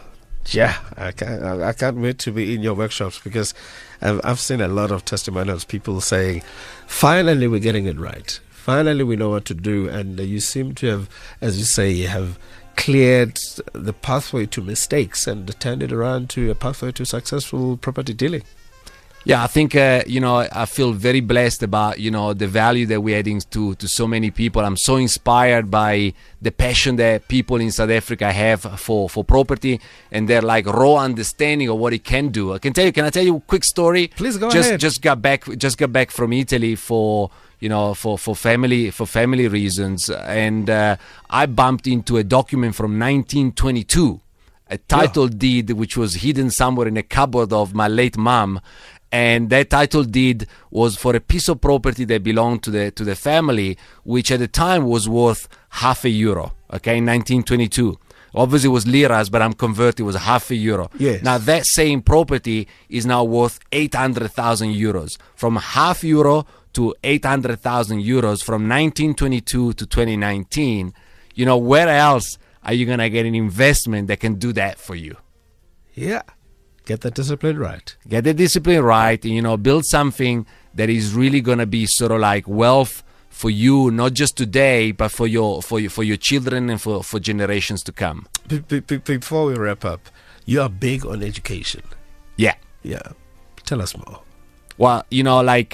Yeah, 0.47 0.77
I 0.97 1.11
can't. 1.11 1.43
I 1.43 1.73
can't 1.73 1.97
wait 1.97 2.17
to 2.19 2.31
be 2.31 2.55
in 2.55 2.63
your 2.63 2.73
workshops 2.73 3.19
because 3.19 3.53
I've, 4.01 4.19
I've 4.23 4.39
seen 4.39 4.61
a 4.61 4.67
lot 4.67 4.91
of 4.91 5.05
testimonials. 5.05 5.63
People 5.63 6.01
saying, 6.01 6.41
"Finally, 6.87 7.47
we're 7.47 7.59
getting 7.59 7.85
it 7.85 7.99
right. 7.99 8.39
Finally, 8.49 9.03
we 9.03 9.15
know 9.15 9.29
what 9.29 9.45
to 9.45 9.53
do." 9.53 9.87
And 9.87 10.19
you 10.19 10.39
seem 10.39 10.73
to 10.75 10.87
have, 10.87 11.09
as 11.41 11.59
you 11.59 11.65
say, 11.65 12.01
have 12.01 12.39
cleared 12.77 13.37
the 13.73 13.93
pathway 13.93 14.45
to 14.47 14.61
mistakes 14.61 15.27
and 15.27 15.59
turned 15.59 15.83
it 15.83 15.91
around 15.91 16.29
to 16.31 16.49
a 16.49 16.55
pathway 16.55 16.91
to 16.93 17.05
successful 17.05 17.77
property 17.77 18.13
dealing. 18.13 18.43
Yeah, 19.25 19.43
I 19.43 19.47
think 19.47 19.75
uh, 19.75 20.03
you 20.07 20.21
know 20.21 20.47
I 20.51 20.65
feel 20.65 20.93
very 20.93 21.19
blessed 21.19 21.61
about 21.63 21.99
you 21.99 22.09
know 22.09 22.33
the 22.33 22.47
value 22.47 22.85
that 22.85 23.01
we're 23.01 23.19
adding 23.19 23.41
to 23.51 23.75
to 23.75 23.87
so 23.87 24.07
many 24.07 24.31
people. 24.31 24.63
I'm 24.63 24.77
so 24.77 24.95
inspired 24.95 25.69
by 25.69 26.13
the 26.41 26.51
passion 26.51 26.95
that 26.97 27.27
people 27.27 27.57
in 27.57 27.71
South 27.71 27.89
Africa 27.89 28.31
have 28.31 28.61
for 28.79 29.09
for 29.09 29.25
property 29.25 29.81
and 30.11 30.29
their 30.29 30.41
like 30.41 30.65
raw 30.65 30.95
understanding 30.95 31.67
of 31.67 31.77
what 31.77 31.93
it 31.93 32.05
can 32.05 32.29
do. 32.29 32.53
I 32.53 32.59
can 32.59 32.71
tell 32.71 32.85
you. 32.85 32.93
Can 32.93 33.05
I 33.05 33.09
tell 33.09 33.23
you 33.23 33.35
a 33.37 33.41
quick 33.41 33.65
story? 33.65 34.07
Please 34.07 34.37
go 34.37 34.49
just, 34.49 34.69
ahead. 34.69 34.79
Just 34.79 35.01
got 35.01 35.21
back. 35.21 35.45
Just 35.57 35.77
got 35.77 35.91
back 35.91 36.11
from 36.11 36.31
Italy 36.31 36.75
for 36.75 37.29
you 37.59 37.67
know 37.67 37.93
for 37.93 38.17
for 38.17 38.35
family 38.35 38.89
for 38.89 39.05
family 39.05 39.49
reasons, 39.49 40.09
and 40.09 40.69
uh, 40.69 40.95
I 41.29 41.45
bumped 41.45 41.87
into 41.87 42.15
a 42.15 42.23
document 42.23 42.75
from 42.75 42.97
1922 42.97 44.21
a 44.71 44.77
title 44.77 45.27
deed 45.27 45.71
which 45.71 45.97
was 45.97 46.15
hidden 46.15 46.51
somewhere 46.51 46.87
in 46.87 46.95
a 46.95 47.01
cupboard 47.01 47.51
of 47.51 47.73
my 47.73 47.87
late 47.87 48.15
mom 48.15 48.61
and 49.11 49.49
that 49.49 49.69
title 49.69 50.03
deed 50.03 50.47
was 50.69 50.95
for 50.95 51.15
a 51.15 51.19
piece 51.19 51.47
of 51.49 51.59
property 51.61 52.05
that 52.05 52.23
belonged 52.23 52.63
to 52.63 52.71
the 52.71 52.91
to 52.91 53.03
the 53.03 53.15
family 53.15 53.77
which 54.03 54.31
at 54.31 54.39
the 54.39 54.47
time 54.47 54.85
was 54.85 55.09
worth 55.09 55.47
half 55.69 56.05
a 56.05 56.09
euro 56.09 56.53
okay 56.71 56.97
in 56.97 57.05
1922 57.05 57.97
obviously 58.35 58.67
it 58.69 58.71
was 58.71 58.85
liras 58.85 59.29
but 59.29 59.41
i'm 59.41 59.53
converted 59.53 60.01
it 60.01 60.03
was 60.03 60.15
half 60.15 60.51
a 60.51 60.55
euro. 60.55 60.89
Yes. 60.97 61.23
now 61.23 61.37
that 61.37 61.65
same 61.65 62.01
property 62.01 62.67
is 62.87 63.05
now 63.05 63.23
worth 63.23 63.59
800,000 63.71 64.69
euros. 64.73 65.17
From 65.35 65.55
half 65.55 66.03
euro 66.03 66.45
to 66.73 66.93
800,000 67.03 67.99
euros 68.01 68.43
from 68.43 68.69
1922 68.69 69.73
to 69.73 69.85
2019 69.85 70.93
you 71.33 71.45
know 71.45 71.57
where 71.57 71.87
else 71.89 72.37
are 72.63 72.73
you 72.73 72.85
going 72.85 72.99
to 72.99 73.09
get 73.09 73.25
an 73.25 73.35
investment 73.35 74.07
that 74.07 74.19
can 74.19 74.35
do 74.35 74.53
that 74.53 74.79
for 74.79 74.95
you? 74.95 75.15
Yeah, 75.93 76.21
get 76.89 76.99
the 77.01 77.11
discipline 77.19 77.57
right. 77.69 77.87
get 78.13 78.23
the 78.29 78.33
discipline 78.33 78.81
right 78.97 79.21
and 79.25 79.33
you 79.37 79.43
know 79.47 79.55
build 79.67 79.83
something 79.97 80.35
that 80.77 80.89
is 80.89 81.05
really 81.21 81.41
going 81.49 81.61
to 81.65 81.69
be 81.77 81.83
sort 81.99 82.11
of 82.15 82.19
like 82.31 82.45
wealth 82.63 82.95
for 83.41 83.49
you 83.63 83.75
not 84.01 84.11
just 84.21 84.33
today 84.43 84.91
but 85.01 85.09
for 85.17 85.27
your 85.35 85.61
for 85.67 85.77
your 85.83 85.91
for 85.97 86.03
your 86.11 86.17
children 86.29 86.61
and 86.71 86.79
for 86.85 86.95
for 87.09 87.19
generations 87.31 87.81
to 87.87 87.91
come 88.03 88.19
be- 88.47 88.81
be- 88.81 88.97
before 89.17 89.43
we 89.49 89.53
wrap 89.65 89.83
up, 89.93 90.01
you 90.51 90.57
are 90.63 90.69
big 90.87 91.05
on 91.05 91.17
education. 91.31 91.83
yeah 92.45 92.55
Yeah, 92.93 93.07
tell 93.69 93.81
us 93.85 93.91
more. 93.95 94.21
well 94.83 94.99
you 95.17 95.23
know 95.27 95.39
like 95.53 95.71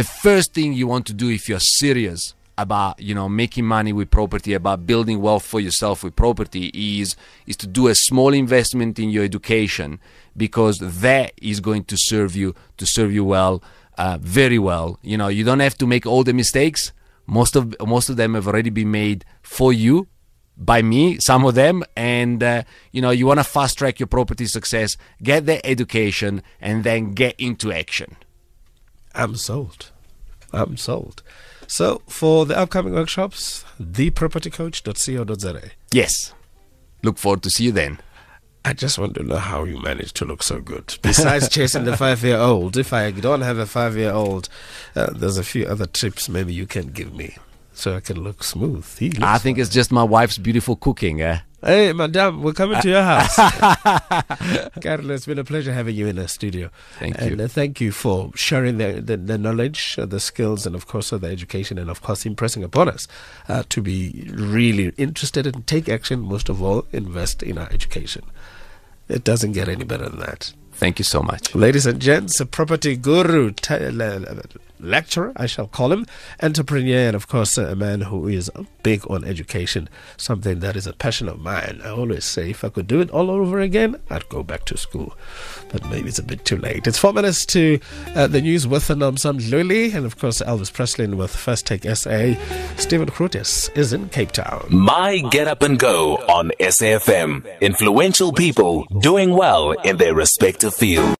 the 0.00 0.04
first 0.04 0.48
thing 0.56 0.68
you 0.80 0.86
want 0.92 1.04
to 1.10 1.14
do 1.22 1.26
if 1.38 1.42
you're 1.48 1.66
serious 1.80 2.34
about 2.58 3.00
you 3.00 3.14
know 3.14 3.28
making 3.28 3.64
money 3.64 3.92
with 3.92 4.10
property 4.10 4.52
about 4.54 4.86
building 4.86 5.20
wealth 5.20 5.44
for 5.44 5.60
yourself 5.60 6.04
with 6.04 6.14
property 6.14 6.70
is 6.74 7.16
is 7.46 7.56
to 7.56 7.66
do 7.66 7.88
a 7.88 7.94
small 7.94 8.32
investment 8.32 8.98
in 8.98 9.08
your 9.10 9.24
education 9.24 9.98
because 10.36 10.78
that 10.78 11.32
is 11.40 11.60
going 11.60 11.84
to 11.84 11.96
serve 11.96 12.36
you 12.36 12.54
to 12.76 12.86
serve 12.86 13.12
you 13.12 13.24
well 13.24 13.62
uh, 13.98 14.18
very 14.20 14.58
well 14.58 14.98
you 15.02 15.16
know 15.16 15.28
you 15.28 15.44
don't 15.44 15.60
have 15.60 15.76
to 15.76 15.86
make 15.86 16.06
all 16.06 16.22
the 16.22 16.34
mistakes 16.34 16.92
most 17.26 17.56
of 17.56 17.74
most 17.86 18.08
of 18.08 18.16
them 18.16 18.34
have 18.34 18.46
already 18.46 18.70
been 18.70 18.90
made 18.90 19.24
for 19.42 19.72
you 19.72 20.06
by 20.56 20.82
me, 20.82 21.18
some 21.18 21.44
of 21.44 21.54
them, 21.54 21.82
and 21.96 22.42
uh, 22.42 22.62
you 22.92 23.00
know 23.00 23.10
you 23.10 23.26
want 23.26 23.40
to 23.40 23.44
fast 23.44 23.78
track 23.78 23.98
your 23.98 24.06
property 24.06 24.46
success, 24.46 24.96
get 25.22 25.46
the 25.46 25.64
education, 25.66 26.42
and 26.60 26.84
then 26.84 27.12
get 27.12 27.34
into 27.38 27.72
action. 27.72 28.16
I'm 29.14 29.36
sold. 29.36 29.90
I'm 30.52 30.76
sold. 30.76 31.22
So, 31.72 32.02
for 32.06 32.44
the 32.44 32.54
upcoming 32.54 32.92
workshops, 32.92 33.64
thepropertycoach.co.za. 33.80 35.70
Yes, 35.90 36.34
look 37.02 37.16
forward 37.16 37.42
to 37.44 37.48
see 37.48 37.64
you 37.64 37.72
then. 37.72 37.98
I 38.62 38.74
just 38.74 38.98
want 38.98 39.14
to 39.14 39.22
know 39.22 39.38
how 39.38 39.64
you 39.64 39.80
manage 39.80 40.12
to 40.14 40.26
look 40.26 40.42
so 40.42 40.60
good. 40.60 40.98
Besides 41.00 41.48
chasing 41.56 41.84
the 41.84 41.96
five 41.96 42.22
year 42.22 42.36
old, 42.36 42.76
if 42.76 42.92
I 42.92 43.10
don't 43.10 43.40
have 43.40 43.56
a 43.56 43.64
five 43.64 43.96
year 43.96 44.12
old, 44.12 44.50
uh, 44.94 45.14
there's 45.14 45.38
a 45.38 45.42
few 45.42 45.64
other 45.64 45.86
tips 45.86 46.28
maybe 46.28 46.52
you 46.52 46.66
can 46.66 46.88
give 46.88 47.14
me 47.14 47.38
so 47.72 47.96
I 47.96 48.00
can 48.00 48.22
look 48.22 48.44
smooth. 48.44 48.86
I 49.22 49.38
think 49.38 49.56
it's 49.56 49.70
just 49.70 49.90
my 49.90 50.04
wife's 50.04 50.36
beautiful 50.36 50.76
cooking. 50.76 51.22
Eh? 51.22 51.38
Hey, 51.64 51.92
madam, 51.92 52.42
we're 52.42 52.54
coming 52.54 52.80
to 52.80 52.88
your 52.88 53.02
house. 53.04 53.36
Carla, 54.82 55.14
it's 55.14 55.26
been 55.26 55.38
a 55.38 55.44
pleasure 55.44 55.72
having 55.72 55.94
you 55.94 56.08
in 56.08 56.16
the 56.16 56.26
studio. 56.26 56.70
Thank 56.98 57.20
and, 57.20 57.38
you. 57.38 57.44
uh, 57.44 57.46
thank 57.46 57.80
you 57.80 57.92
for 57.92 58.32
sharing 58.34 58.78
the, 58.78 59.00
the, 59.00 59.16
the 59.16 59.38
knowledge, 59.38 59.94
uh, 59.96 60.06
the 60.06 60.18
skills, 60.18 60.66
and 60.66 60.74
of 60.74 60.88
course, 60.88 61.12
uh, 61.12 61.18
the 61.18 61.28
education, 61.28 61.78
and 61.78 61.88
of 61.88 62.02
course, 62.02 62.26
impressing 62.26 62.64
upon 62.64 62.88
us 62.88 63.06
uh, 63.48 63.62
to 63.68 63.80
be 63.80 64.28
really 64.34 64.92
interested 64.96 65.46
and 65.46 65.64
take 65.68 65.88
action. 65.88 66.18
Most 66.18 66.48
of 66.48 66.60
all, 66.60 66.84
invest 66.90 67.44
in 67.44 67.58
our 67.58 67.70
education. 67.70 68.24
It 69.08 69.22
doesn't 69.22 69.52
get 69.52 69.68
any 69.68 69.84
better 69.84 70.08
than 70.08 70.18
that. 70.18 70.52
Thank 70.72 70.98
you 70.98 71.04
so 71.04 71.22
much. 71.22 71.54
Ladies 71.54 71.86
and 71.86 72.00
gents, 72.00 72.40
a 72.40 72.46
property 72.46 72.96
guru, 72.96 73.52
t- 73.52 73.76
le- 73.76 73.90
le- 74.18 74.42
lecturer, 74.82 75.32
I 75.36 75.46
shall 75.46 75.66
call 75.66 75.92
him, 75.92 76.06
entrepreneur, 76.42 77.06
and 77.06 77.16
of 77.16 77.28
course, 77.28 77.56
a 77.58 77.74
man 77.76 78.02
who 78.02 78.28
is 78.28 78.50
big 78.82 79.08
on 79.10 79.24
education, 79.24 79.88
something 80.16 80.60
that 80.60 80.76
is 80.76 80.86
a 80.86 80.92
passion 80.92 81.28
of 81.28 81.40
mine. 81.40 81.80
I 81.84 81.90
always 81.90 82.24
say 82.24 82.50
if 82.50 82.64
I 82.64 82.68
could 82.68 82.86
do 82.86 83.00
it 83.00 83.10
all 83.10 83.30
over 83.30 83.60
again, 83.60 83.96
I'd 84.10 84.28
go 84.28 84.42
back 84.42 84.64
to 84.66 84.76
school. 84.76 85.16
But 85.70 85.88
maybe 85.88 86.08
it's 86.08 86.18
a 86.18 86.22
bit 86.22 86.44
too 86.44 86.56
late. 86.56 86.86
It's 86.86 86.98
four 86.98 87.12
minutes 87.12 87.46
to 87.46 87.78
uh, 88.14 88.26
the 88.26 88.40
news 88.40 88.66
with 88.66 88.88
Nomsam 88.88 89.40
Luli, 89.40 89.94
and 89.94 90.04
of 90.04 90.18
course, 90.18 90.40
Elvis 90.42 90.72
Presslin 90.72 91.14
with 91.16 91.34
First 91.34 91.66
Take 91.66 91.84
SA. 91.84 92.34
Stephen 92.76 93.08
Grootes 93.08 93.74
is 93.76 93.92
in 93.92 94.08
Cape 94.08 94.32
Town. 94.32 94.66
My 94.70 95.18
Get 95.30 95.48
Up 95.48 95.62
and 95.62 95.78
Go 95.78 96.16
on 96.28 96.50
SAFM. 96.60 97.60
Influential 97.60 98.32
people 98.32 98.86
doing 99.00 99.30
well 99.30 99.72
in 99.72 99.96
their 99.96 100.14
respective 100.14 100.74
field. 100.74 101.16